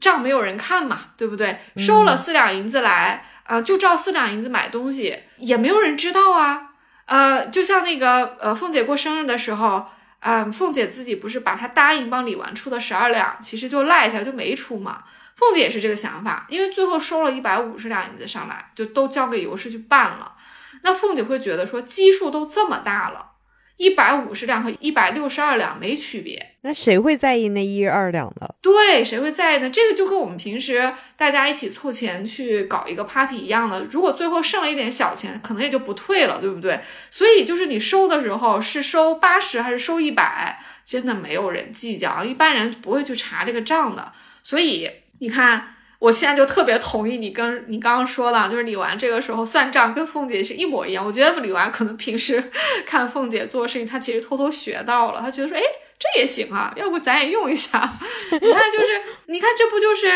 [0.00, 1.58] 账没有人看嘛，对不对？
[1.76, 6.70] 收了四两银子来，啊，就照四两银子买东西，也没有人知道啊。
[7.06, 9.86] 呃，就像那个呃，凤姐过生日的时候，
[10.20, 15.04] 嗯，凤姐自己不是把她答应帮李纨出的十二两，其实就赖下就没出嘛。
[15.34, 20.34] 凤姐也是这个想法，因为最后收了一百五十两银子上来，就都交给尤氏去办了。
[20.82, 23.32] 那凤姐会觉得说，基数都这么大了。
[23.78, 28.48] 一百五十两和一百六十二两没区别，那谁会在意那一二两呢？
[28.60, 29.70] 对，谁会在意呢？
[29.70, 36.80] 这个就跟我们平时大家一起凑钱去搞一个 party 一样的，如果最后剩了一点小钱，可能也就不退了，对不对？
[37.10, 44.12] 所以就是你收的时候是收八十还是收一百，真的没有人计较，一般人不会去查这个账的。
[44.42, 45.74] 所以你看。
[45.98, 51.04] 我现在就特别同意你跟你刚刚说的，就是李纨这个时候算账跟凤姐是一模一样。
[51.04, 52.50] 我觉得李纨可能平时
[52.86, 55.62] 看凤姐做事情，她其实偷偷学到了，她觉得说，哎，
[55.98, 57.78] 这也行啊，要不咱也用一下。
[58.30, 60.06] 你看，就是你看，这不就是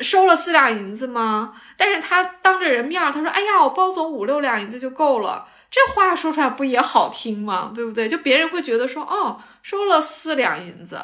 [0.00, 1.54] 收了四两银子吗？
[1.76, 5.48] 但是他当着人面，他说，哎呀，我包总五六两银子就够了。
[5.70, 7.72] 这话说出来不也好听吗？
[7.74, 8.08] 对不对？
[8.08, 11.00] 就别人会觉得说，哦，收了四两银子。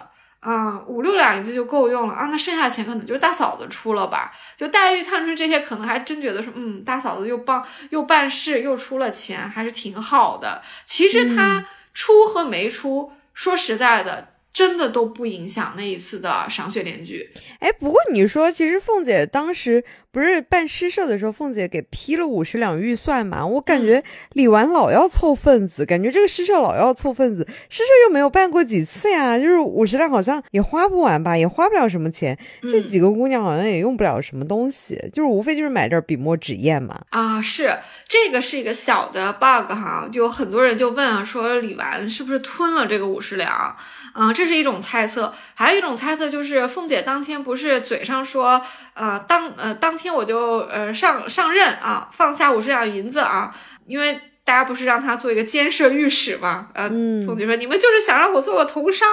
[0.47, 4.33] 嗯，五六两银子就够用了啊，那剩下钱可能就是大嫂子出了吧？
[4.57, 10.63] 就黛玉、探春这些，可能还真觉得说，嗯，大嫂子又帮又办事又出了钱，还是挺好的。
[10.85, 14.29] 其实她出和没出，说实在的。
[14.57, 17.31] 真的都不影响那一次的赏雪联句。
[17.59, 19.85] 哎，不过你说，其实凤姐当时
[20.17, 23.45] 不是办诗社的时候，凤姐给批了五十两预算嘛？
[23.45, 24.03] 我感觉
[24.33, 32.35] 李纨老要凑份子，感觉这个诗社老要凑份子，诗社又没有办过几次呀，就是五十两好像也花不完吧，也花不了什么钱。
[32.63, 36.99] 这几个姑娘好像也用不了什么东西，就是无非就是买点笔墨纸砚嘛。
[37.11, 37.77] 啊，是
[38.09, 43.77] 这个是一个小的 bug 哈，有很多人就问啊，说李纨是不是吞了这个五十两？
[44.17, 48.63] 啊，这是一种猜测，还有一种猜测就是凤姐当天不是嘴上说，
[48.95, 53.55] 呃，当呃当天我就呃上上任啊，放下五十两银子啊，
[53.87, 56.89] 因为大家不是让她做一个监舍御史嘛，呃，
[57.27, 59.07] 凤姐说你们就是想让我做个童商，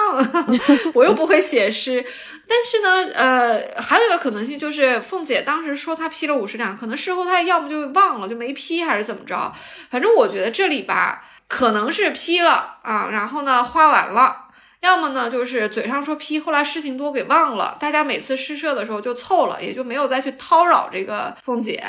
[0.94, 2.02] 我又不会写诗，
[2.48, 9.52] 但是呢，呃，还有一个可能性就是凤姐当时说她批了五十两，可能事后她要么就忘了就没批，还是怎么着，
[9.90, 14.43] 反正我觉得这里吧，可能是批了啊，然后呢花完了。
[14.84, 17.74] 要么呢，就是嘴上说批，后来事情多给忘了。
[17.80, 21.82] 大家每次施舍的时候就凑了，也就没有再去叨扰这个凤姐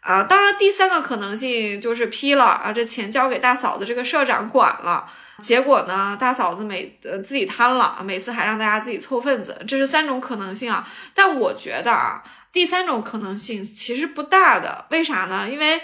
[0.00, 0.24] 啊。
[0.24, 5.08] 当然，第三个可能性就是批了啊，这钱交给大嫂子这个社长管了，
[5.40, 9.56] 结果呢，大嫂子每呃自己贪了，每次还让大家自己凑份子。
[9.68, 10.84] 这是三种可能性啊。
[11.14, 14.86] 但我觉得啊，第三种可能性其实不大的。
[14.90, 15.48] 为啥呢？
[15.48, 15.80] 因为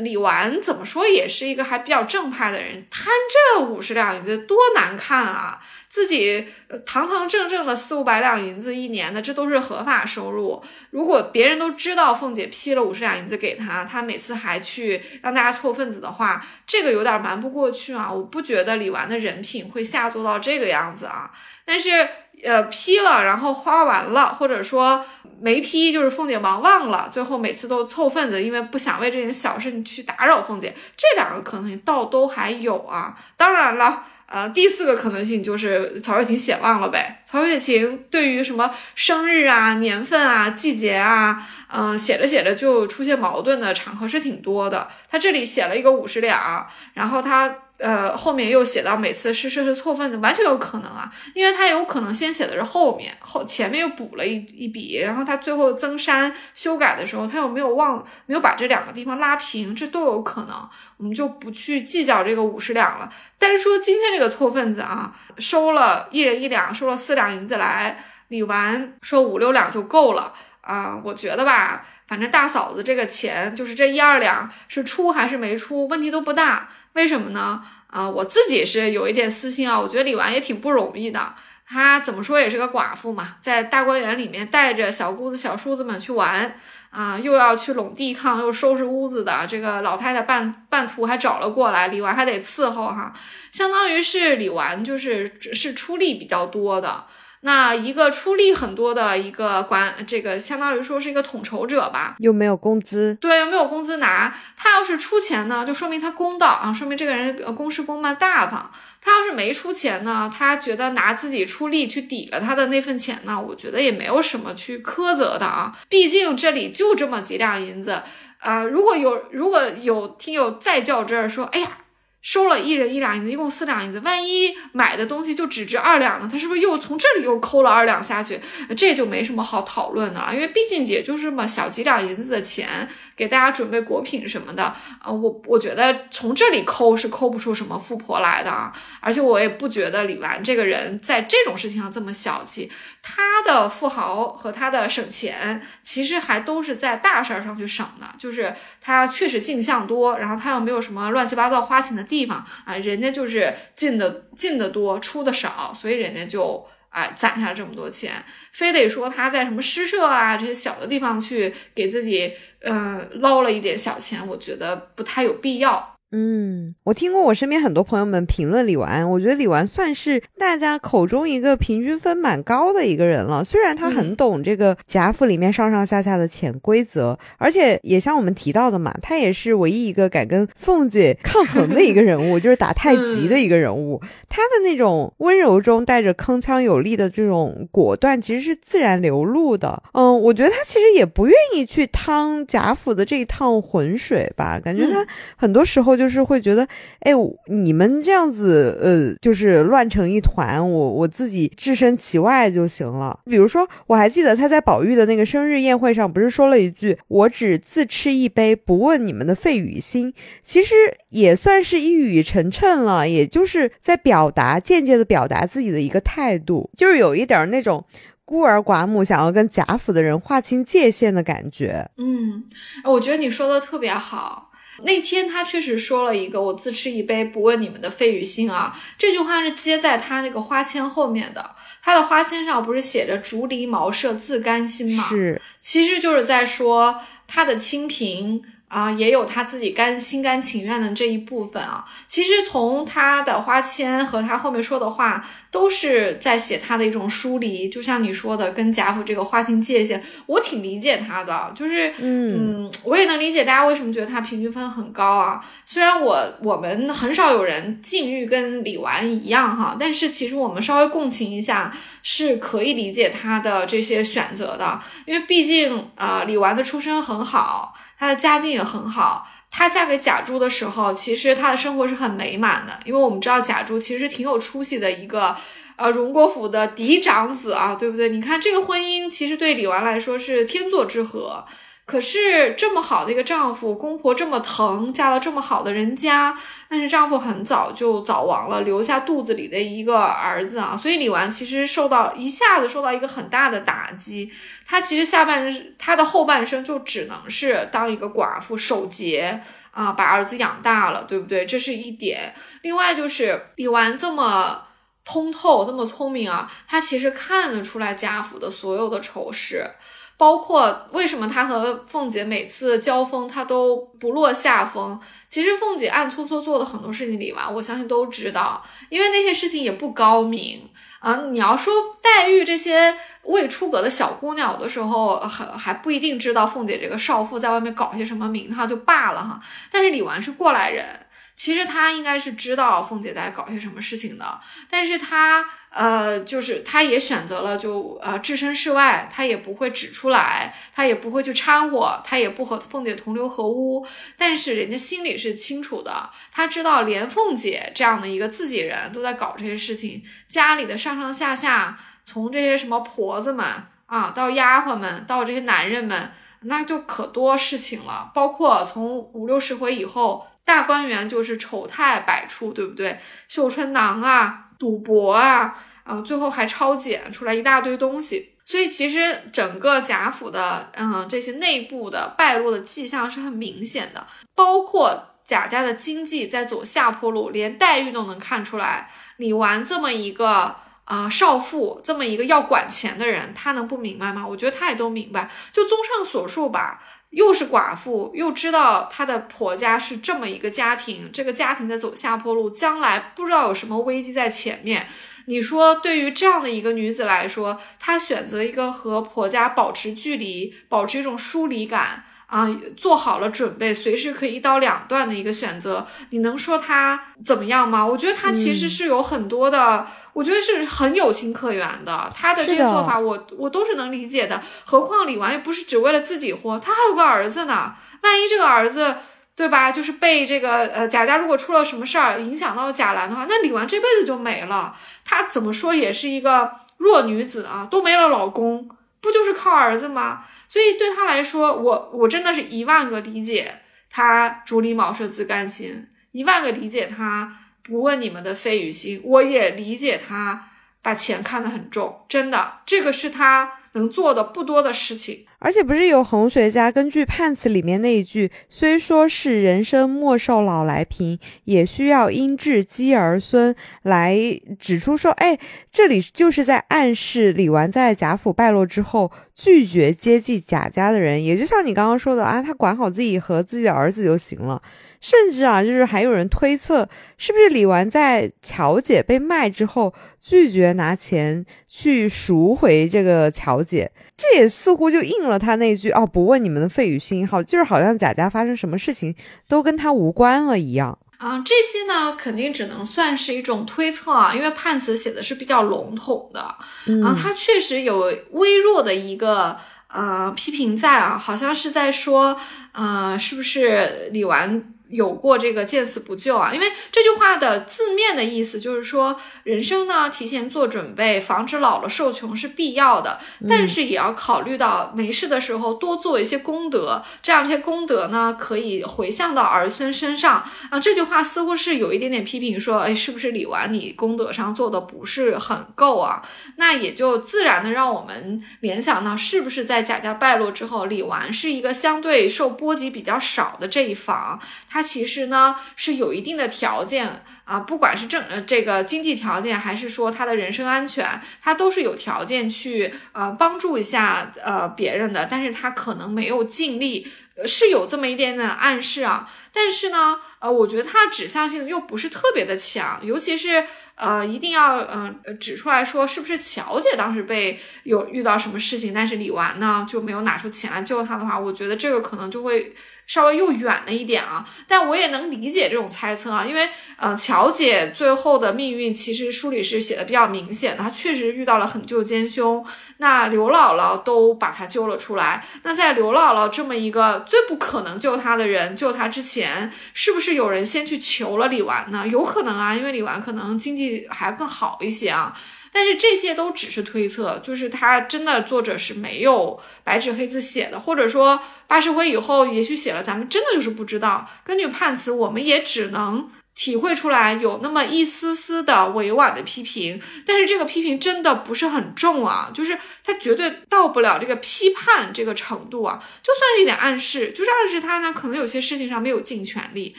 [0.00, 3.12] 李纨怎么说也是一个还比较正派的人，贪
[3.54, 5.60] 这五十两银子多难看啊！
[5.86, 6.48] 自己
[6.86, 10.64] 堂堂正正的四五百两银子一年的，这都是合法收入。
[10.88, 18.10] 如果别人都知道凤姐批了五十两银子给他，他每次还去让大家凑份子的话，这个有点瞒不过去啊。
[18.10, 21.30] 我不觉得李纨的人品会下作到这个样子啊。
[21.66, 22.08] 但是，
[22.44, 25.04] 呃，批了然后花完了，或者说
[25.40, 30.74] 没批，就是凤姐忙忘了，最后每次都凑份子，因为不想为这件小事去打扰凤姐。
[30.96, 33.16] 这两个可能性倒都还有啊。
[33.36, 34.04] 当然了。
[34.34, 37.22] 呃，第四个可能性就是曹雪芹写忘了呗。
[37.26, 44.88] 曹雪芹对于什么生日啊、年份啊、季节啊，嗯，写着写着就出现矛盾的场合是挺多的。
[45.10, 47.54] 他这里写了一个五十两，然后他。
[47.78, 63.12] 呃，后面又写到每次是是是错份子，完全有可能啊，因为他有可能先写的是后面，后前面又补了一一笔，然后他最后增删修改的时候，他又没有忘，没有把这两个地方拉平，这都有可能，我们就不去计较这个五十两了。
[63.36, 70.32] 但是说今天这个错份子啊，收了一人一两，收了四两银子来，李纨说五六两就够了。
[70.60, 76.68] 啊，我觉得吧，反正大嫂子这个钱就是这一二两是出还是没出，问题都不大。
[76.94, 77.62] 为什么呢？
[77.86, 81.34] 啊，我自己是有一点私心啊，我觉得李纨也挺不容易的。
[81.66, 86.58] 她怎么说也是个寡妇嘛，在大观园里面带着小姑子、小叔子们去玩
[86.90, 89.46] 啊，又要去拢地炕，又收拾屋子的。
[89.46, 93.12] 这个老太太半半途还找了过来，李纨还得伺候哈，
[93.50, 97.04] 相当于是李纨就是是出力比较多的。
[97.44, 104.32] 那一个出力很多的一个管，这个相当于说是一个统筹者吧，又没有工资，对，又没有工资拿。
[104.56, 108.70] 他要是出钱呢，就说明他公道啊，说明这个人公事公办大方。
[109.00, 115.76] 他要是没出钱呢，他觉得拿自己出力去抵了他的那份钱呢，我觉得也没有什么去苛责的啊。
[115.88, 118.02] 毕竟这里就这么几两银子，
[118.38, 121.78] 呃，如果有如果有听友再较真儿说，哎呀。
[122.22, 124.00] 收了一人一两银子，一共四两银子。
[124.00, 126.28] 万一买的东西就只值二两呢？
[126.30, 128.40] 他是不是又从这里又抠了二两下去？
[128.76, 132.88] 这就没什么好讨论的了，因为毕竟也就这么小几两银子的钱。
[133.22, 134.64] 给大家准备果品什么的，
[134.98, 142.68] 啊，我我觉得从这里抠是抠不出什么富婆来的啊，而且我也不觉得李纨这个人在这种事情上这么小气，
[143.00, 156.66] 他的富豪和他的省钱其实还都是在大事儿上去省的，就是他确实进项多，然后他又没有什么乱七八糟花钱的地方啊，人家就是进的进的多，出的少，所以人家就。
[156.92, 162.30] 哎，攒下这么多钱，非得说他在什么诗社啊这些小的地方去给自己，
[162.64, 165.91] 嗯，捞了一点小钱，我觉得不太有必要。
[166.14, 173.42] 嗯，我听过我身边很多朋友们评论李纨，我觉得李纨算是大家口中一个平均分蛮高的一个人了。
[173.42, 183.98] 虽然他很懂这个贾府里面上上下下的潜规则，而且也像我们提到的嘛，他也是唯一一个敢跟凤姐抗衡的一个人物， 就是打太极的一个人物。
[184.28, 189.82] 他的那种温柔中带着铿锵有力的这种果断，其实是自然流露的。
[189.94, 195.06] 嗯，我觉得他其实也不愿意去趟贾府的这一趟浑水吧，感觉他
[195.36, 196.01] 很多时候就。
[196.02, 196.66] 就是会觉得，
[197.02, 197.12] 哎，
[197.46, 203.16] 你们这样子，呃，就是乱成一团，我我自己置身其外就行了。
[203.26, 210.74] 比如说，我还记得他在宝玉的那个生日宴会上，不是说了一句“我只自吃一杯，不问你们的肺与心”，其实
[211.10, 217.84] 也算是一语成谶了，也就是在表达间接的表达自己的一个态度，就是有一点那种
[218.24, 221.88] 孤儿寡母想要跟贾府的人划清界限的感觉。
[221.98, 222.42] 嗯，
[222.84, 224.50] 我觉得你说的特别好。
[224.84, 231.54] 那天他确实说了一个“我自吃一杯，不问你们的肺与心”啊，这句话是接在他那个花签后面的。
[231.82, 235.04] 他的花签上不是写着“竹篱茅舍自甘心”吗？
[235.08, 238.42] 是，其实就是在说他的清贫。
[238.72, 241.84] 啊，也有他自己甘心甘情愿的这一部分啊。
[242.06, 247.68] 其实从他的花签和他后面说的话，都是在写他的一种疏离。
[247.68, 251.52] 就像你说的，跟贾府这个划清界限，我挺理解他的。
[251.54, 255.44] 就是，嗯，我也能理解大家为什么觉得他平均分很高啊。
[255.66, 261.70] 虽然我我们很少有人境遇跟李纨一样哈，但是其实我们稍微共情一下，
[262.02, 264.80] 是可以理解他的这些选择的。
[265.04, 267.74] 因为毕竟啊，李纨的出身很好。
[268.02, 275.36] 她的家境也很好，她嫁给贾珠的时候，其实她的生活是很美满的，因为我们知道贾珠其实挺有出息的一个，
[275.76, 278.08] 呃，荣国府的嫡长子啊，对不对？
[278.08, 281.44] 你看这个婚姻，其实对李纨来说是天作之合。
[281.84, 294.32] 可是这么好的一个丈夫，公婆这么疼，嫁到这么好的人家，但是丈夫很早就早亡了，留下肚子里的一个儿子啊，所以李纨其实受到一下子受到一个很大的打击，
[294.64, 301.44] 她其实下半她的后半生就只能是当一个寡妇守节啊，把儿子养大了，对不对？
[301.44, 302.32] 这是一点。
[302.62, 304.68] 另外就是李纨这么
[305.04, 309.68] 通透，这么聪明啊，她其实看得出来贾府的所有的丑事。
[310.16, 315.00] 包括为什么他和凤姐每次交锋，他都不落下风。
[315.28, 321.16] 其实凤姐暗搓搓做的很多事情，李纨我相信都知道，因为那些事情也不高明啊。
[321.30, 329.40] 你要说黛玉这些未出阁的小姑娘，有的时候还还不一定知道凤姐这个少妇在外面搞些什么名堂就罢了哈。
[329.70, 331.06] 但是李纨是过来人。
[331.34, 343.84] 其实他应该是知道凤姐在搞些什么事情的，但是他呃，就是他也选择了就呃置身事外，他也不会指出来，他也不会去掺和，他也不和凤姐同流合污。
[344.18, 353.46] 但是人家心里是清楚的，他知道连凤姐这样的一个自己人都在搞这些事情，家里的上上下下，从这些什么婆子们
[353.86, 356.12] 啊，到丫鬟们，到这些男人们，
[356.42, 358.10] 那就可多事情了。
[358.14, 360.26] 包括从五六十回以后。
[360.52, 362.98] 大观园就是丑态百出，对不对？
[363.26, 368.34] 绣春囊啊，赌博啊，啊，最后还抄检出来一大堆东西。
[368.44, 378.90] 所以其实整个贾府的，嗯，这些内部的败落的迹象是很明显的，包括贾家的经济在走下坡路，连黛玉都能看出来。
[379.16, 384.26] 李纨这么一个啊少妇，这么一个要管钱的人，她能不明白吗？
[384.28, 385.30] 我觉得她也都明白。
[385.50, 386.82] 就综上所述吧，
[387.12, 394.86] 又是寡妇，又知道她的婆家是这么一个家庭，这个家庭在走下坡路，将来不知道有什么危机在前面。
[395.26, 407.84] 你说，对于这样的一个女子来说，她选择一个和婆家保持距离，保持一种疏离感啊，做好了准备，随时可以一刀两断的一个选择，你能说他怎么样吗？
[407.86, 412.10] 我觉得他其实是有很多的，我觉得是很有情可原的。
[412.16, 414.42] 他的这个做法，我我都是能理解的。
[414.64, 417.74] 何况李纨也不是只为了自己活，她还有个儿子呢。
[418.02, 418.96] 万一这个儿子……
[419.34, 419.72] 对吧？
[419.72, 424.74] 就是被这个呃贾家如果出了什么事儿，影响到贾兰的话，那李纨这辈子就没了。
[425.06, 428.68] 她怎么说也是一个弱女子啊，都没了老公，
[429.00, 430.24] 不就是靠儿子吗？
[430.52, 440.50] 所以对他来说，我我真的是一万个理解他竹篱茅舍自甘心，一万个理解他不问你们的费与心，我也理解他
[440.82, 445.26] 把钱看得很重，真的，这个是他能做的不多的事情。
[445.38, 454.16] 而且不是有红学家根据判词里面那一句，虽说是人生莫受老来贫，也需要因智积儿孙来
[454.58, 455.36] 指出说，哎，
[455.72, 464.62] 这里就是在暗示李纨在贾府败落之后拒绝接济贾家的人，也就像你刚刚说的啊，他管好自己和自己的儿子就行了。
[465.02, 466.88] 甚至啊，就是还有人推测，
[467.18, 473.90] 是不是李纨在乔姐被卖之后拒绝拿钱去赎回这个乔姐？
[474.16, 479.12] 这也似乎就应了他那句“哦，不问你们的费与心”，好，就是好像贾家发生什么事情
[479.48, 481.42] 都跟他无关了一样啊。
[481.44, 489.56] 这些呢，肯定只能算是一种推测啊，因为判词写的是比较笼统的啊，他确实有微弱的一个
[489.88, 492.38] 呃批评在啊，好像是在说，
[492.70, 494.62] 呃，是不是李纨？
[494.92, 503.18] 有过这个见死不救啊，因为这句话的字面的意思就是说，人生呢提前做准备，防止老了受穷是必要的，
[503.48, 510.78] 但是也要考虑到没事的时候多做一些功德，这样这些功德呢可以回向到儿孙身上啊。
[510.78, 516.22] 这句话似乎是有一点点批评，说，哎，是不是李纨你功德上做的不是很够啊？
[516.56, 524.38] 那也就自然的让我们联想到，是不是在贾家败落之后，李纨是一个相对受波及比较少的这一方，
[524.68, 524.81] 他。
[524.82, 537.06] 其实呢是有一定的条件啊，不管是政呃这个经济条件，还是说他的人身安全，他都是有条件去呃帮助一下呃别人的，但是他可能没有尽力，
[537.46, 539.30] 是有这么一点点暗示啊。
[539.52, 543.64] 但是呢，呃，我觉得他指向性又不是特别的强，尤其是
[543.96, 552.74] 呃一定要嗯指出来说，是不是乔姐当时被有遇到什么事情，但是李纨呢就没有拿出钱来救他的话，我觉得这个可能就会。
[553.06, 562.64] 稍微又远了一点啊，但我也能理解这种猜测啊，因为呃，乔姐最后的命运其实书里是写的比较明显的，她确实遇到了狠救奸凶，
[562.98, 572.06] 那刘姥姥都把她救了出来，那在刘姥姥这么一个最不可能救她的人救她之前，是不是有人先去求了李纨呢？
[572.08, 575.36] 有可能啊，因为李纨可能经济还更好一些啊。
[575.74, 584.28] 但是这些都只是推测，就是他真的作者是没有白纸黑字写的，或者说八十回以后也许写了，咱们真的就是不知道。
[584.44, 599.96] 根据判词，我们也只能体会出来有那么一丝丝的委婉的批评，但是这个批评真的不是很重啊，就是他绝对到不了这个批判这个程度啊，就算是一点暗示，就是暗示他呢可能有些事情上没有尽全力，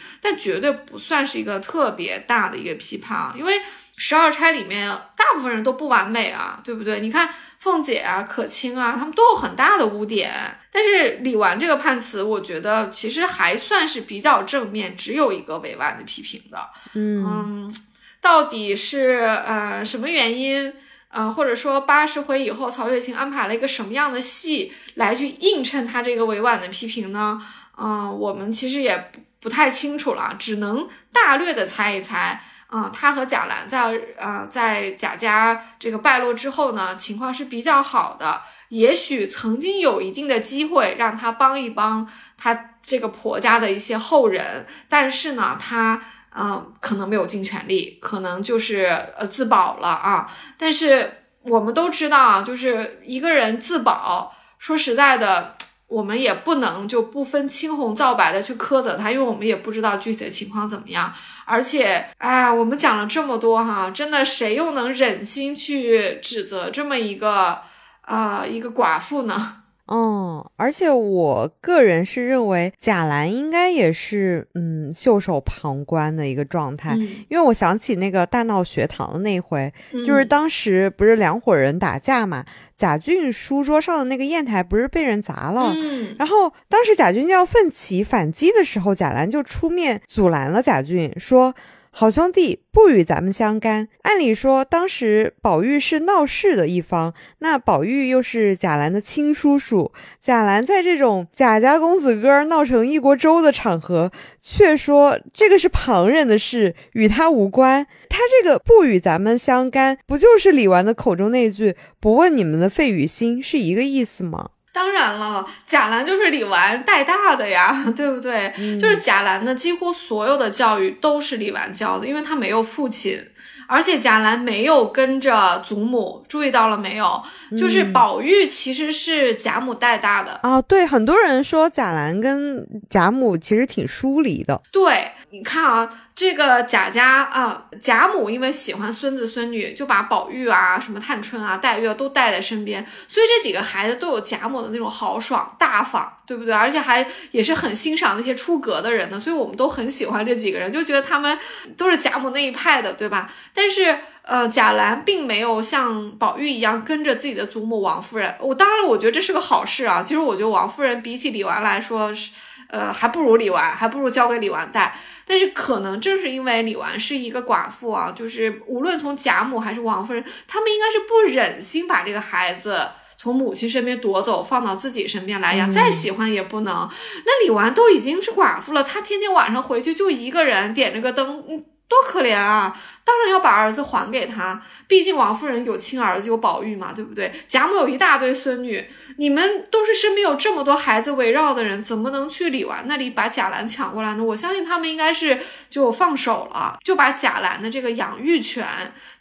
[0.21, 3.59] 但绝对不算是一个特别大的一个批判啊，因为。
[3.95, 6.99] 十二钗里面大部分人都不完美啊，对不对？
[6.99, 7.29] 你看
[7.59, 10.31] 凤姐啊、可卿啊，他们都有很大的污点。
[10.71, 16.59] 但是李纨这个判词，我觉得其实还算是比较正面，只有一个委婉的批评的。
[16.93, 17.73] 嗯，
[18.19, 20.73] 到底是呃什么原因？
[21.09, 27.39] 呃，或者说八十回以后，曹雪芹安排了一个什么样的戏来去映衬他这个委婉的批评呢？
[27.77, 32.43] 嗯，我们其实也不不太清楚了，只能大略的猜一猜。
[32.74, 46.01] 嗯，他和贾兰在呃在贾家这个败落之后呢，情况是比较好的，也许曾经有一定的机会让他帮一帮他这个婆家的一些后人，但是呢，他
[46.36, 48.86] 嗯可能没有尽全力，可能就是
[49.17, 50.28] 呃自保了啊。
[50.57, 55.55] 但是我们都知道啊，就是一个人自保，说实在的。
[55.86, 61.13] 我们也不能就不分青红皂白的去苛责他，因为我们也不知道具体的情况怎么样。
[61.45, 67.61] 而且，哎，我们讲了这么多哈，真的谁又能忍心去指责这么一个
[68.01, 69.62] 啊一个寡妇呢？
[69.88, 76.95] 嗯，而且我个人是认为贾兰应该也是嗯袖手旁观的一个状态，
[77.29, 79.73] 因为我想起那个大闹学堂的那回，
[80.07, 82.45] 就是当时不是两伙人打架嘛，
[82.77, 85.73] 贾俊书桌上的那个砚台不是被人砸了，
[86.17, 91.53] 然后当时贾俊就要奋起反击的时候，贾兰就出面阻拦了贾俊，说。
[91.95, 93.87] 好兄弟不与咱们相干。
[94.01, 99.91] 按理说，当时宝玉是闹事的一方，那宝玉又是贾兰的亲叔叔。
[100.19, 107.85] 贾兰在这种贾家公子哥闹成一锅粥的场合，却说这个是旁人的事，与他无关。
[108.09, 114.49] 他这个不与咱们相干，不就是李纨的口中那句“不问你们的费与心”是一个意思吗？
[114.74, 118.51] 当然了，贾兰就是李纨带大的呀， 对不对？
[118.80, 123.17] 就是贾兰的几乎所有的教育都是李纨教的，因为他没有父亲。
[123.65, 127.24] 而且贾兰没有跟着祖母，注意到了没有？
[127.57, 130.61] 就是宝玉其实是贾母带大的啊。
[130.63, 134.61] 对，很多人说贾兰跟贾母其实挺疏离的。
[134.69, 146.53] 对，你看啊，这个贾家啊，贾母因为喜欢孙子孙女，就把宝玉啊、什么探春啊、黛玉啊都带在身边，所以这几个孩子都有贾母的那种豪爽大方，对不对？
[146.53, 151.38] 而且还也是很欣赏那些出格的人的，所以我们都很喜欢这几个人，就觉得他们
[151.76, 153.32] 都是贾母那一派的，对吧？
[153.51, 158.36] 但是，呃，贾兰并没有像宝玉一样跟着自己的祖母王夫人。
[158.39, 160.03] 我当然，我觉得这是个好事啊。
[160.03, 162.30] 其实，我觉得王夫人比起李纨来说是，
[162.74, 164.97] 呃，还不如李纨，还不如交给李纨带。
[165.28, 175.71] 但是，可能正是因为李纨是一个寡妇啊，就是无论从贾母还是王夫人，他们应该是不忍心把这个孩子从母亲身边夺走，放到自己身边来养。
[175.71, 176.89] 再喜欢也不能。
[177.26, 181.43] 那李纨都已经是寡妇了，她天天晚上回去就一个人点着个灯，
[181.88, 182.76] 多可怜啊！
[183.05, 187.32] 当然要把儿子还给她，毕竟王夫人有亲儿子有宝玉嘛，对不对？
[187.47, 188.84] 贾母有一大堆孙女，
[189.18, 194.24] 你们都是身边有这么多孩子围绕的人，怎么能去李纨那里把贾兰抢过来呢？
[194.24, 195.39] 我相信他们应该是
[195.70, 198.66] 就放手了，就把贾兰的这个养育权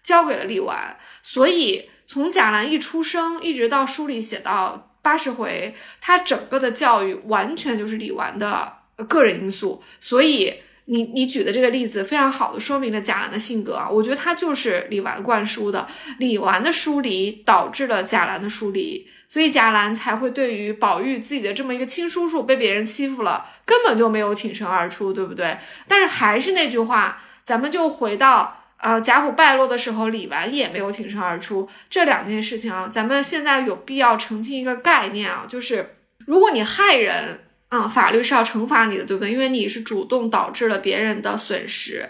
[0.03, 0.97] 交给了李纨。
[1.23, 8.73] 所以从贾兰一出生一直到书里写到八十回，他整个的教育完全就是李纨的
[9.09, 10.55] 个人因素，所以。
[10.87, 15.87] 你你举的这个例子非常好的说明了贾兰的性格啊，我觉得他就是李纨灌输的，
[16.19, 25.57] 李纨的疏离导致了贾兰的疏离，所以贾兰才会对于宝玉自己的这么一个亲叔叔被别人欺负了，根本就没有挺身而出，对不对？
[25.89, 35.95] 但是还是那句话，咱们就回到啊贾府败落的时候，李纨也没有挺身而出，这两件事情啊，咱们现在有必要澄清一个概念啊，就是
[36.27, 37.45] 如果你害人。
[37.75, 39.33] 嗯，法律是要惩罚你的，对不对？
[39.33, 42.07] 因为你是主动导致了别人的损失。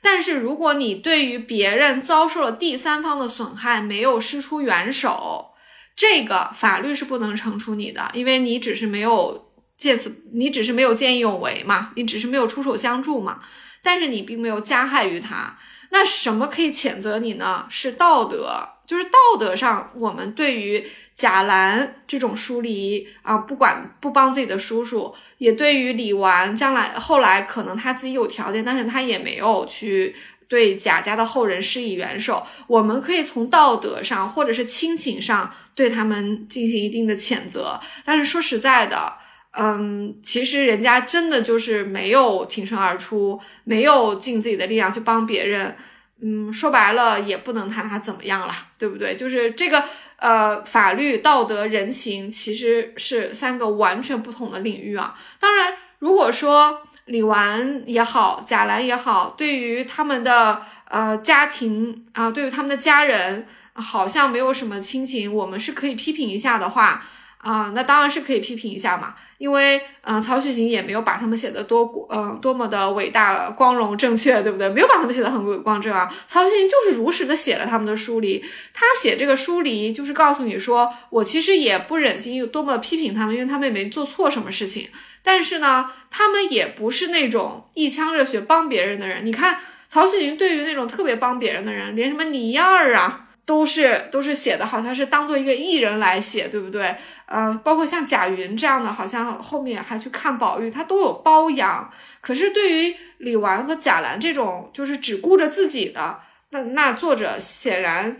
[0.00, 5.51] 但是如果你对于别人遭受了第三方的损害，没有施出援手，
[5.94, 13.40] 这个法律是不能惩处你的，因为你只是没有见此，你只是没有见义勇为嘛，你只是没有出手相助嘛。
[13.82, 15.58] 但是你并没有加害于他，
[15.90, 17.66] 那什么可以谴责你呢？
[17.68, 20.86] 是道德，就是道德上我们对于。
[21.14, 30.16] 贾兰这种疏离啊，不管不帮自己的叔叔，也对于李纨将来后来可能他自己有条件，但是他也没有去
[30.52, 32.46] 对贾家的后人施以援手。
[32.66, 37.80] 我们可以从道德上或者是亲情上对他们进行一定的谴责。
[38.04, 39.14] 但是说实在的，
[39.52, 45.74] 嗯，其实人家真的就是没有挺身而出，没有尽自己的力量去帮别人。
[46.20, 49.16] 嗯，说白了也不能谈他怎么样了，对不对？
[49.16, 49.82] 就是这个。
[50.22, 55.18] 呃，法律、道德、人情其实是三个完全不同的领域啊。
[55.40, 67.04] 当然，如果说李纨也好，贾兰也好，对于他们的呃家庭啊，对于他们的家人，好像没有什么亲情，我们是可以批评一下的话。
[67.42, 74.68] 啊，那当然是可以批评一下嘛，因为嗯，曹雪芹也没有把他们写的多嗯多么的伟大、光荣、正确，对不对？
[74.68, 76.08] 没有把他们写的很伟光正啊。
[76.28, 78.40] 曹雪芹就是如实的写了他们的疏离，
[78.72, 84.88] 他写这个疏离就是告诉你说，我其实也不忍心有多么批评他们，因为他们也没做错什么事情。
[85.24, 89.26] 但是呢，他们也不是那种一腔热血帮别人的人。
[89.26, 93.21] 你看曹雪芹对于那种特别帮别人的人，连什么倪二啊。
[93.44, 96.94] 都是都是写的，好像是当做一个艺人来写，对不对？
[97.26, 101.90] 呃，包括像贾云这样的，好像后面还去看宝玉，他都有包养。
[102.20, 106.20] 可是对于李纨和贾兰这种，就是只顾着自己的，
[106.50, 108.16] 那那作者显然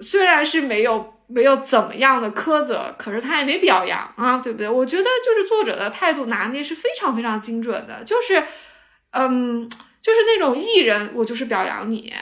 [0.00, 4.68] 虽然是没有没有怎么样的苛责，可是他也没表扬啊，对不对？
[4.68, 8.44] 我觉得就是作者的态度拿捏是非常非常精准的，就是，
[9.12, 9.68] 嗯，
[10.02, 12.12] 就是那种艺人，我就是表扬你。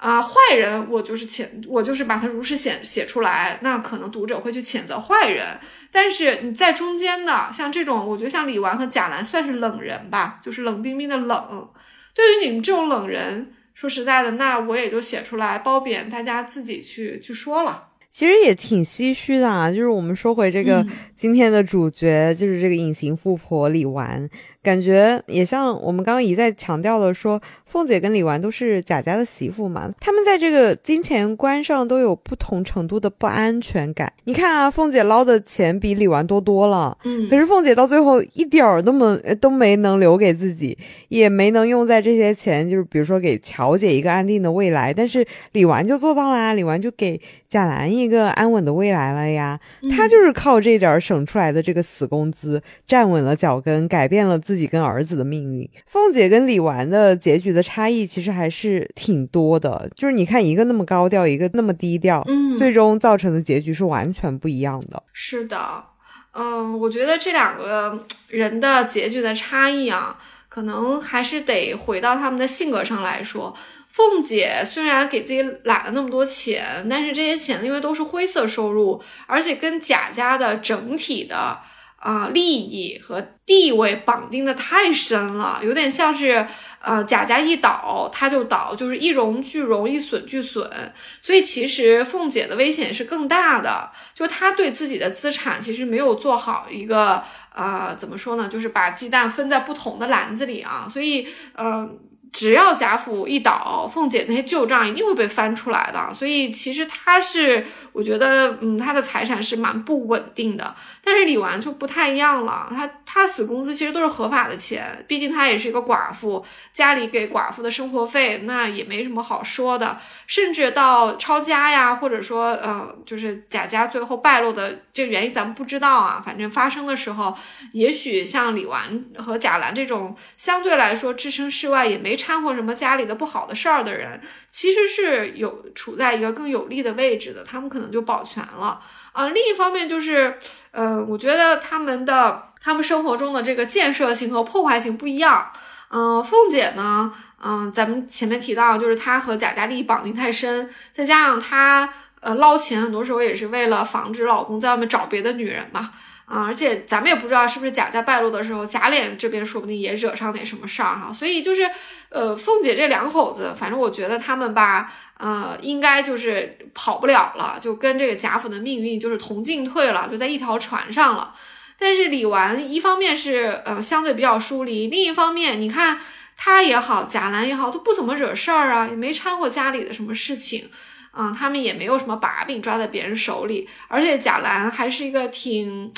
[0.00, 5.46] 啊，坏人我就是谴，我就是把它如实写写出来，那可能读者会去谴责坏人。
[5.92, 11.68] 但是你在中间的，像这种，我觉得像李纨和贾兰算是冷人吧，就是冷冰冰的冷。
[12.14, 17.88] 对于你们这种冷人，说实在的，那我也就写出来褒贬，大家自己去去说了。
[18.08, 20.84] 其实也挺唏嘘的啊，就是我们说回这个
[21.14, 24.28] 今天的主角，就是这个隐形富婆李纨。
[24.62, 34.12] 感觉也像我们刚刚一再强调的，说凤姐跟李纨都是贾家的媳妇嘛，他们在这个金钱观上都有不同程度的不安全感。
[34.24, 40.76] 你看啊，凤姐捞的钱比李纨多多了，嗯，可是凤姐到最后一点儿都没都没能留给自己，
[41.08, 44.92] 也没能用在这些钱，就是比如说给乔姐一个安定的未来。
[44.92, 49.58] 但是李纨就做到了，李纨就给贾兰一个安稳的未来了呀。
[49.96, 54.38] 她就是靠这点省出来的这个死工资站稳了脚跟，改变了。
[54.49, 59.90] 自己跟儿子的命运，凤姐跟李纨的结局的差异其实还是挺多的。
[59.94, 65.02] 就是你看，一个那么高调，一个那么低调，嗯，最终造成的结局是完全不一样的。
[65.12, 65.84] 是的，
[66.32, 73.54] 嗯，我觉得这两个人的结局的差异啊，可能还是得回到他们的性格上来说。
[73.88, 81.58] 凤姐虽然给自己揽了那么多钱，但是这些钱因为都是灰色收入，而且跟贾家的整体的。
[82.00, 86.46] 啊，利益和地位绑定的太深了，有点像是，
[86.80, 90.92] 呃，贾家一倒他就倒，就是一荣俱荣，一损俱损。
[91.20, 97.22] 所以其实凤姐的危险是更大的，就她对自己的资产其实没有做好一个，
[97.54, 100.88] 呃，怎么说呢，就是把鸡蛋分在不同的篮子里啊。
[100.90, 101.98] 所以，嗯。
[102.32, 106.12] 只要贾府一倒，凤姐那些旧账一定会被翻出来的。
[106.14, 110.74] 所以其实她是，我觉得，嗯，她的财产是蛮不稳定的。
[111.02, 119.98] 但是李纨就不太一样了，她她死工资其实都是合法的钱，毕竟她也是一个寡妇，家里给寡妇的生活费那也没什么好说的。
[120.26, 126.22] 甚至到抄家呀，或者说，呃，就是贾家最后败落的这个原因，咱们不知道啊。
[126.24, 127.36] 反正发生的时候，
[127.72, 138.80] 也许像李纨和贾兰这种相对来说置身事外，也没掺和什么家里的不好的事儿的人，其实是有处在一个更有利的位置的，他们可能就保全了
[139.12, 139.28] 啊。
[139.28, 140.38] 另一方面就是，
[140.72, 145.50] 呃，我觉得他们的他们生活中的这个建设性和破坏性不一样。
[145.92, 147.12] 嗯，凤姐呢？
[147.42, 155.90] 嗯，咱们前面提到，就是她和贾家利绑定太深，再加上她呃捞钱，很多时候也是为了防止老公在外面找别的女人嘛。
[156.26, 161.12] 啊，而且咱们也不知道是不是贾家败落的时候，贾琏这边说不定也惹上点什么事儿哈。
[161.12, 161.68] 所以就是，
[162.10, 171.34] 呃，凤姐这两口子，反正我觉得他们吧，呃，应该就是跑不了了，就跟这个贾府的命运就是同进退了，就在一条船上了。
[171.78, 176.00] 但是李纨一方面是呃相对比较疏离，另一方面你看。
[176.42, 180.70] 他也好，贾兰也好，都不怎么惹事儿啊，也没掺和家里的什么事情，
[181.10, 185.92] 啊，他们也没有什么把柄抓在别人手里，而且贾兰还是一个挺，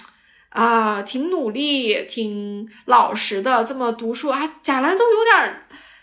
[0.48, 5.62] 啊，挺努力、挺老实的，这么读书啊，贾兰都有点，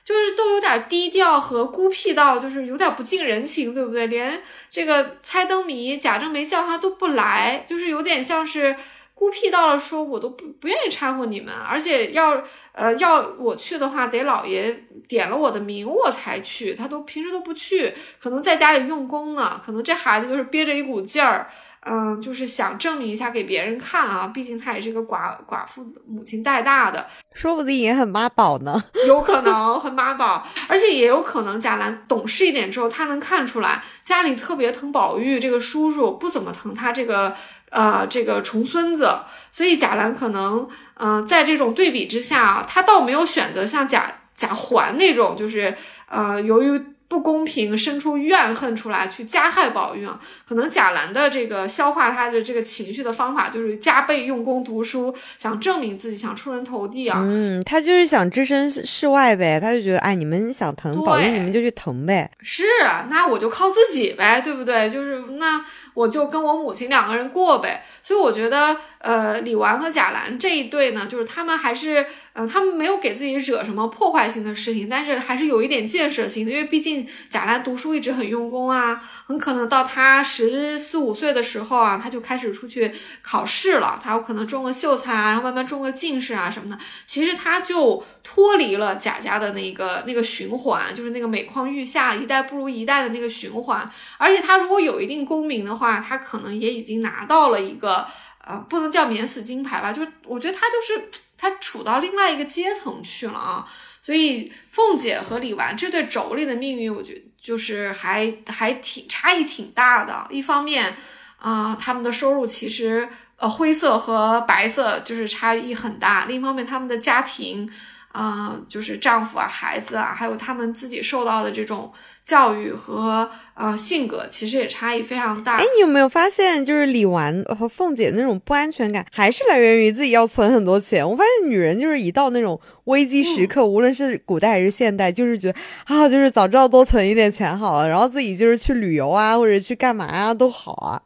[0.10, 4.08] 就是都有点低调和孤僻到，就是有点不近人情，对不对？
[4.08, 4.42] 连
[4.72, 8.76] 这个猜灯谜贾政没叫他都不来，就是有点像是。
[9.14, 12.42] 孤僻到了，说我都不不愿意掺和你们，而且要
[12.72, 21.52] 呃要我去的话，得老爷点了我的名我才去，他都平时都不去，可能在家里用功呢，可能这孩子就是憋着一股劲儿，
[21.82, 37.36] 嗯，就是想证明一下给别人看啊，毕竟她也是个寡寡妇母亲带大的，说不定也很妈宝呢， 有可能很妈宝，而且也有可能贾兰懂事一点之后，她能看出来家里特别疼宝玉这个叔叔，不怎么疼他这个。
[37.72, 39.20] 呃，这个重孙子，
[39.52, 45.78] 所以贾兰可能，嗯，在这种对比之下，她倒没有选择像贾贾环那种，就是
[46.08, 46.84] 呃，由于。
[47.10, 50.20] 不公平，生出怨恨出来去加害宝玉啊！
[50.48, 57.20] 可能贾兰的这个消化他的这个情绪的方法，就是加倍用功读书，想证明自己，想出人头地啊！
[57.24, 62.30] 嗯，他就是想置身事外呗，他就觉得，哎，你们想疼宝玉，你们就去疼呗。
[62.42, 62.64] 是，
[63.10, 64.88] 那我就靠自己呗，对不对？
[64.88, 67.84] 就是那我就跟我母亲两个人过呗。
[68.10, 72.04] 所以我觉得，呃，李纨和贾兰这一对呢，就是他们还是。
[72.34, 97.99] 嗯，他们没有给自己惹什么破坏性的事情，但是还是有一点建设性的，因为毕竟贾兰读书一直很用功啊，很可能到他十四五岁的时候啊，他就开始出去考试了，他有可能中个秀才啊，然后慢慢中个进士啊什么的，其实他就脱离了贾家的那个那个循环，就是那个每况愈下，一代不如一代的那个循环，而且他如果有一定功名的话，他可能也已经拿到了一个
[98.44, 101.10] 呃，不能叫免死金牌吧，就是我觉得他就是。
[101.42, 103.66] 他处到另外一个阶层去了啊，
[104.02, 110.28] 所以凤姐和李纨这对妯娌的命运，我觉得就是还还挺差异挺大的。
[110.30, 110.98] 一方面
[111.38, 117.72] 啊，他们的收入其实呃灰色和白色就是差异很大；另一方面，他们的家庭。
[118.12, 121.94] 啊，就是丈夫啊、孩子啊，还有他们自己受到的这种
[122.30, 125.58] 教育和呃性格，其实也差异非常大。
[125.58, 131.04] 哎，你有没有发现，就是李纨和凤姐那种不安全感，还是来源于自己要存很多钱？
[131.10, 141.02] 我发现女人就是一到那种危机时刻，无论是古代还是现代，就是觉得啊，就是早知道多存一点钱好了，然后自己就是去旅游啊，或者去干嘛啊都好啊。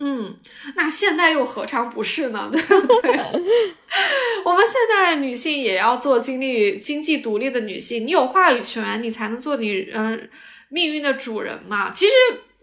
[0.00, 0.36] 嗯，
[0.76, 2.48] 那现在又何尝不是呢？
[2.52, 3.10] 对不对？
[4.44, 10.30] 我们现在女性也要做经历经济独立的女性，你有话语权，你才能做你嗯
[10.68, 11.90] 命运的主人嘛。
[11.90, 12.12] 其实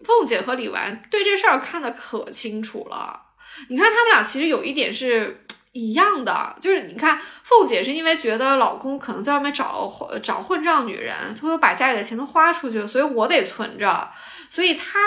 [0.02, 3.22] 凤姐和李纨对这事儿看得可清楚了。
[3.68, 5.44] 你看他们俩其实有一点是
[5.76, 14.10] 一样的，就是你看凤姐是因为觉得老公可能在外面找找混账女人，偷偷把家里的钱都花出去了，所以我得存着，
[14.48, 14.98] 所以她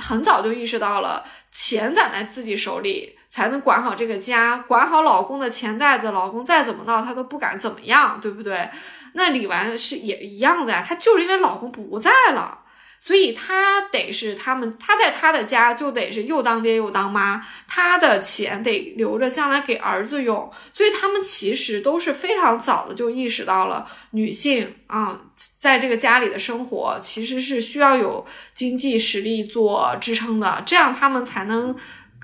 [0.00, 1.24] 很早就意识到了。
[1.52, 6.10] 钱攒在自己手里，才能管好这个家，管好老公的钱袋子。
[6.10, 8.68] 老公再怎么闹，她都不敢怎么样，对不对？
[9.14, 12.58] 那李纨是也一样的呀，她就是因为老公不在了。
[13.06, 20.50] 所以他得是他们，他在他的家就得是又当爹又当妈，他的钱得留着将来给儿子用。
[20.72, 25.20] 所以他们其实都是非常早的就意识到了女性啊，
[25.56, 31.76] 在这个家里的生活其实是需要有经济实力做支撑的，这样他们才能，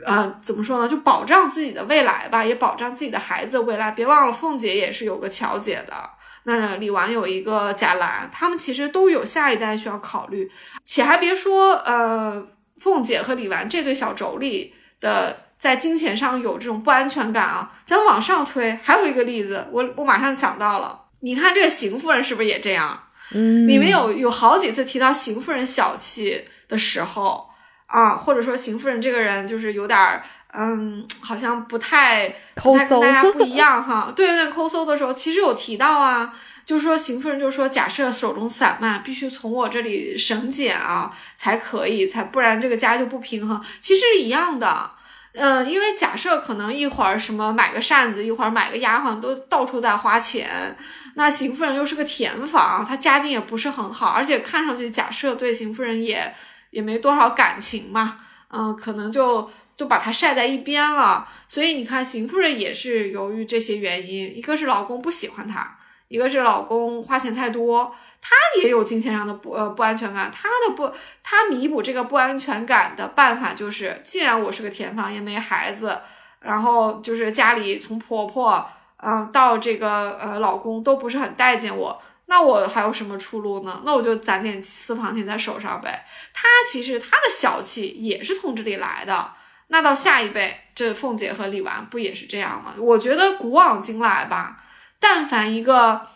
[0.04, 0.88] 呃，怎么说呢？
[0.88, 3.92] 就保障自己的未来吧，也保障自己的孩子未来。
[3.92, 6.10] 别忘了，凤姐也是有个乔姐的。
[6.44, 10.50] 那李纨有一个贾兰，他们其实都有下一代需要考虑，
[10.84, 12.44] 且还别说，呃，
[12.78, 14.70] 凤姐和李纨这对小妯娌
[15.00, 17.72] 的在金钱上有这种不安全感啊。
[17.84, 23.04] 咱往上推，还有一个例子，我我马上想到了，你看这个邢夫人是不是也这样？
[23.32, 27.48] 嗯，里面有有好几次提到邢夫人小气的时候
[27.86, 30.24] 啊，或者说邢夫人这个人就是有点儿。
[30.54, 34.12] 嗯， 好像不太不太跟大家不 一样哈。
[34.14, 36.32] 对，有点抠搜的时候，其实有提到啊，
[36.66, 43.58] 就是说邢夫人就说，假设手中散漫，必须从我这里省俭啊，才可以，才不然这个家就不平衡。
[43.80, 44.90] 其实是一样的，
[45.32, 50.76] 嗯，因为假设可能一会儿什么买个扇子，一会儿买个丫鬟，都到处在花钱。
[51.14, 56.34] 那邢夫人又是个田房，她家境也不是很好，而且看上去假设对邢夫人也
[56.70, 58.18] 也没多少感情嘛，
[58.50, 59.50] 嗯，可能就。
[59.82, 65.76] 就把他晒在一边了，所以你看，邢夫人也是由于这些原因，一个是老公不喜欢她，
[66.06, 70.30] 一个是老公花钱太多，她也有金钱上的不呃不安全感。
[70.32, 70.88] 她的不，
[71.24, 75.98] 她弥补这个不安全感的办法就是，既然我是个田房，也没孩子，
[76.38, 78.64] 然后就是家里从婆婆
[78.98, 82.00] 嗯到这个呃老公都不是很待见我。
[82.26, 83.82] 那我还有什么出路呢？
[83.84, 86.06] 那我就攒点私房钱在手上呗。
[86.32, 89.32] 她其实她的小气也是从这里来的。
[89.72, 92.74] 那到下一辈，这凤姐和李纨不也是这样吗？
[92.76, 94.62] 我觉得古往今来吧，
[95.00, 96.08] 但凡一个，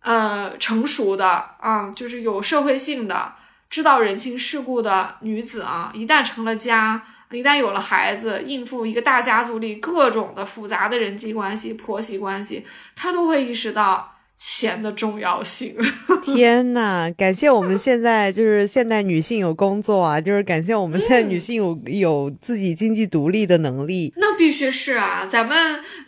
[0.00, 3.34] 呃，成熟的啊，就是有社会性的、
[3.70, 7.00] 知道人情世故的女子啊，一旦成了家，
[7.30, 14.13] 一旦有了孩子，应付一个大家族里各种的复杂的人际关系、婆媳关系，她都会意识到。
[14.36, 15.74] 钱的重要性。
[16.24, 24.12] 天呐，感谢我们现在就是现代女性有工作啊，就是感谢我们现在女性有有自己经济独立的能力。
[24.16, 25.56] 那必须是啊，咱们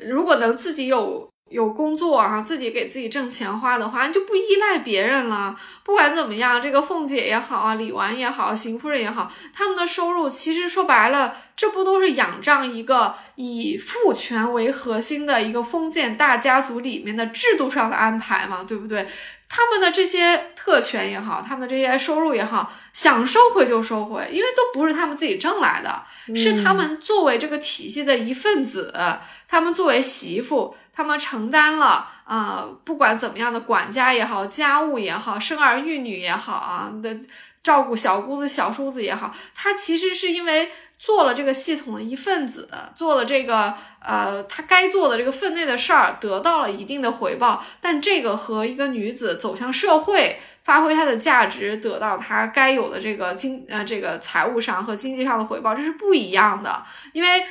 [0.09, 1.31] 如果能自己有。
[1.49, 5.57] 有工作啊，自己给自己挣钱花的话，你就不依赖别人了。
[5.84, 19.09] 不管怎么样，这个凤姐也好啊，李纨也好，邢夫人也好，他们的收入其实说白了，这不都是仰仗一个以父权为核心的一个封建大家族里面的制度上的安排嘛，对不对？
[19.49, 26.03] 他们的这些特权也好，他们的这些收入也好，想收回就收回，因为都不是他们自己挣来的，
[26.34, 28.92] 是他们作为这个体系的一份子，
[29.47, 30.74] 他们作为媳妇。
[30.97, 37.14] 他们承担了啊，不管怎么样的管家也好，家务也好，生儿育女也好啊，的
[37.62, 47.62] 照顾小姑子、小叔子也好，他其实是因为做了这个系统的一份子，做了这个呃他该做的这个分内的事儿，得到了一定的回报。
[47.82, 56.82] 但这个和一个女子走向社会，发挥她的价值，得到她该有的这个经呃这个财务上和经济上的回报，这是不一样的，
[57.12, 57.44] 因为。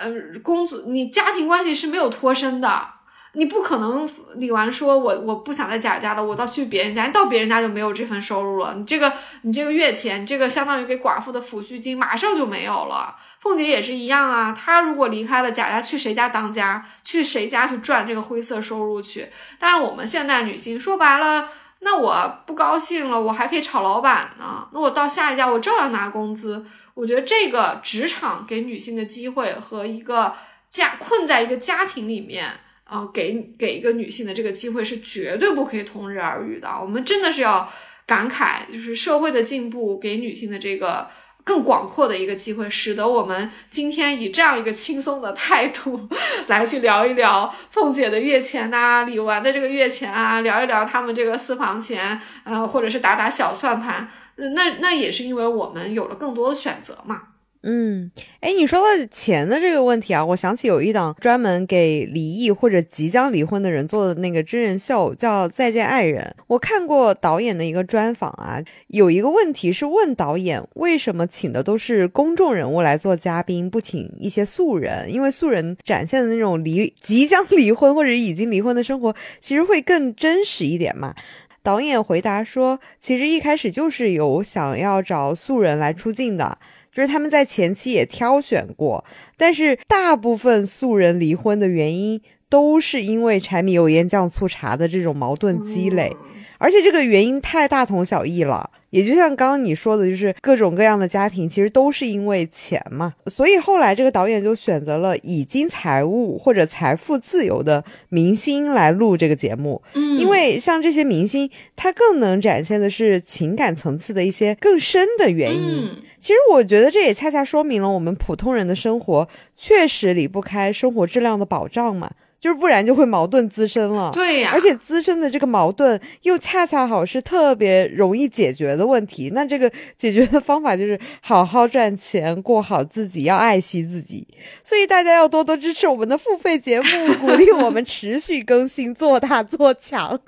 [0.00, 2.88] 呃，工作你家庭关系是没有脱身的，
[3.34, 8.74] 你不可能李纨说我我不想在贾家了，我到去别人家，到别人家就没有这份收入了。
[8.74, 9.12] 你这个
[9.42, 13.16] 你这个月钱，这个相当于给寡妇的抚恤金，马上就没有了。
[13.40, 19.30] 凤姐也是一样啊，她如果离开了贾家，去谁家当家，去谁家去赚这个灰色收入去？
[19.58, 21.48] 但是我们现代女性说白了，
[21.80, 24.68] 那我不高兴了，我还可以炒老板呢。
[24.72, 26.64] 那我到下一家，我照样拿工资。
[26.94, 30.34] 我觉得这个职场给女性的机会和一个
[30.68, 32.52] 家困在一个家庭里面。
[32.84, 36.68] 啊，给给一个女性的这个机会是绝对不可以同日而语的。
[36.78, 37.72] 我们真的是要
[38.04, 41.08] 感慨，就是社会的进步给女性的这个
[41.42, 46.06] 更广阔的一个机会，使得我们今天以这样一个轻松的态度
[46.48, 54.06] 来去聊一聊凤姐的月钱呐，李纨的这个月钱啊，聊一聊他们这个私房钱，呃，或者是打打小算盘。
[54.36, 57.22] 那那也是因为我们有了更多的选择嘛。
[57.64, 58.10] 嗯，
[58.40, 66.34] 哎，你说到钱的这个问题啊，我想起有一档专门给离异或者即将离婚的人做的那个真人秀，叫《再见爱人》。
[66.48, 75.08] 我看过导演的一个专访啊，有一个问题是问导演为什么请的都是公众人物来做嘉宾，不请一些素人？
[75.08, 81.14] 因为素人展现的那种离即将离婚或者已经离婚的生活，其实会更真实一点嘛。
[81.62, 86.58] 导演回答说，其实一开始就是有想要找素人来出镜的。
[86.94, 89.02] 就是他们在前期也挑选过，
[89.38, 92.20] 但是大部分素人离婚的原因
[92.50, 96.14] 都是因为柴米油盐酱醋茶的这种矛盾积累，
[96.62, 98.70] 而且这个原因太大同小异了。
[98.90, 109.80] 也就像刚刚你说的，就是各种各样的家庭其实都是因为钱嘛，所以后来这个导演就选择了已经财务或者财富自由的明星来录这个节目。
[109.94, 115.88] 嗯，因为像这些明星，他更能展现的是情感层次的一些更深的原因。
[116.18, 119.26] 其实我觉得这也恰恰说明了我们普通人的生活
[119.56, 122.10] 确实离不开生活质量的保障嘛。
[122.42, 129.30] 就是不然就会矛盾滋生了，对呀，而且滋生的这个矛盾又恰恰好是特别容易解决的问题。
[129.32, 134.26] 那这个解决的方法就是好好赚钱，过好自己，要爱惜自己。
[134.64, 140.18] 所以大家要多多支持我们的付费节目，鼓励我们持续更新，做大做强。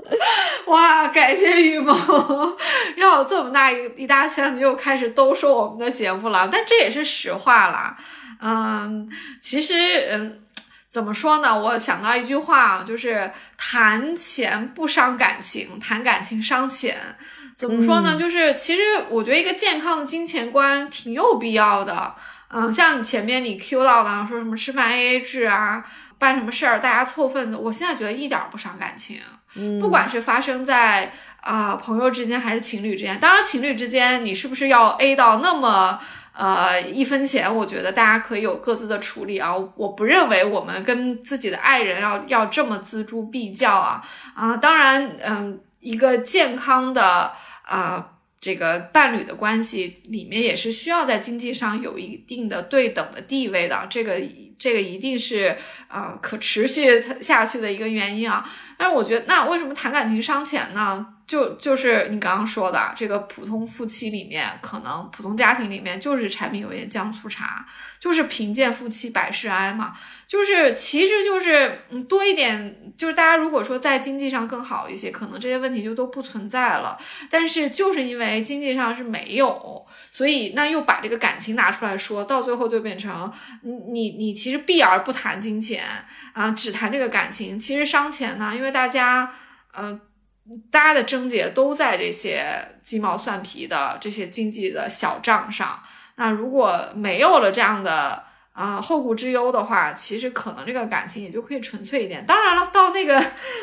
[0.68, 1.94] 哇，感谢雨萌，
[2.96, 6.48] 绕了这么大一一大圈子，又开始都说我们的节目了。
[6.50, 7.98] 但这也是实话啦。
[8.40, 9.06] 嗯，
[9.42, 9.74] 其实
[10.10, 10.40] 嗯。
[10.90, 11.56] 怎么说呢？
[11.56, 16.96] 我想到一句话，就是谈钱不伤感情，谈感情伤钱。
[17.56, 18.16] 怎么说呢？
[18.18, 22.14] 就是其实我觉得一个健康的金钱观挺有必要的。
[22.48, 25.84] 嗯，像前面你 Q 到的，说什么吃饭 AA 制啊，
[26.18, 29.20] 办什么事儿大家凑份子，我现在觉得一点不伤感情。
[29.54, 36.00] 嗯，不管是发生在啊朋友之间还是情侣之间，当然情侣之间你是不是要 A 到那么？
[36.32, 39.54] 呃，一分钱，我觉得大家可以有各自的处理啊。
[39.76, 44.02] 我不认为我们跟自己的爱人要要这么锱铢必较啊
[44.34, 44.56] 啊！
[44.56, 47.32] 当然，嗯，一个健康的
[47.62, 54.18] 啊这个伴侣的关系里面也是需要在经济上有一定的对等的地位的，这个
[54.60, 55.56] 这个一定是
[55.88, 58.48] 呃可持续下去的一个原因啊。
[58.78, 61.14] 但是我觉得，那为什么谈感情伤钱呢？
[61.26, 67.64] 就就是你刚刚说的这个普通夫妻里面，可能普通家庭里面就是柴米油盐酱醋茶，
[68.00, 69.92] 就是贫贱夫妻百事哀嘛。
[70.26, 76.98] 就是其实就是嗯多一点，就是大家如果说在经济上更好一些，可能这些问题就都不存在了。
[77.28, 83.32] 但是就是因为经济上是没有，所以那又把这个感情拿出来说，到最后就变成
[83.62, 85.84] 你你你其其实避而不谈金钱
[86.32, 89.32] 啊，只谈这个感情，其实伤钱呢，因为大家
[89.72, 90.00] 呃。
[90.68, 92.42] 大家的症结都在这些
[92.82, 95.80] 鸡毛蒜皮的这些经济的小账上。
[96.16, 98.24] 那如果没有了这样的
[98.60, 102.26] 啊后顾之忧的话，其实可能这个感情也就可以纯粹一点。
[102.26, 103.18] 当然了，到那个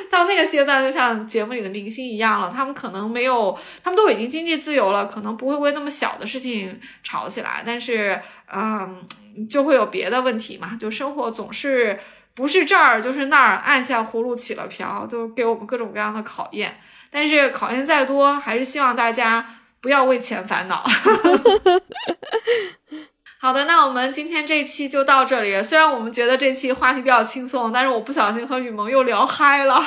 [0.09, 7.61] 到那个阶段，就像节目里的明星一样了，他们可能没有，他们都已经经济自由了，可能不会为那么小的事情吵起来。
[7.65, 8.19] 但是，
[8.51, 9.05] 嗯，
[9.47, 11.99] 就会有别的问题嘛，就生活总是。
[12.37, 16.79] 不是这儿就是那儿，按下葫芦起了瓢，都给我们各种各样的考验。
[17.09, 19.43] 但是考验再多，还是希望大家
[19.81, 20.85] 不要为钱烦恼。
[23.39, 25.61] 好的，那我们今天这期就到这里。
[25.61, 29.79] 虽然我们觉得这期话题比较轻松，但是我不小心和雨萌又聊嗨了。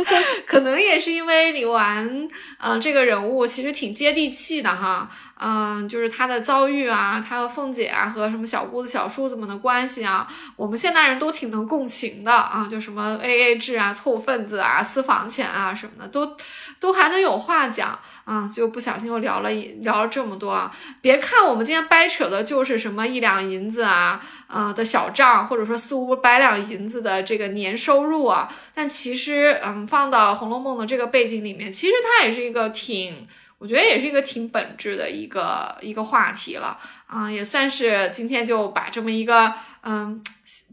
[0.46, 2.28] 可能也是因为李纨，
[2.58, 5.10] 嗯，这个人物其实挺接地气的哈。
[5.42, 12.68] 嗯，就是他的遭遇啊，他和凤姐啊，和什么小姑子、小叔子们的关系啊，我们现代人都挺能共情的啊。
[12.70, 16.36] 就什么 A A 制啊、凑份子啊、私房钱啊什么的，都
[16.78, 18.46] 都还能有话讲啊。
[18.46, 20.70] 就不小心又聊了一聊了这么多啊。
[21.00, 33.26] 别看我们今天掰扯的就是什么一两银子啊，呃的小账，或者说四五百两银子的这个年收入啊，但其实，嗯，放到《红楼梦》的这个背景里面，其实它也是一个挺，
[33.58, 39.52] 我觉得也是一个挺本质的一个一个话题了，啊，也算是今天就把这么一个，
[39.82, 40.22] 嗯，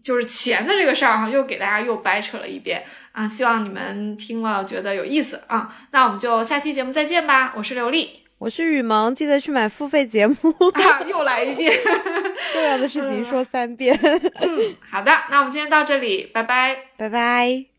[0.04, 2.86] 就是钱的这个事儿哈，又给大家又掰扯了一遍。
[3.18, 5.76] 啊，希望你们听了觉得有意思啊！
[5.90, 7.52] 那我们就下期节目再见吧。
[7.58, 10.36] 我是刘丽，我是雨萌，记得去买付费节目。
[11.10, 11.74] 又来一遍，
[12.54, 14.00] 重要的事情说三遍。
[14.04, 17.77] 嗯，好的，那我们今天到这里，拜拜，拜拜。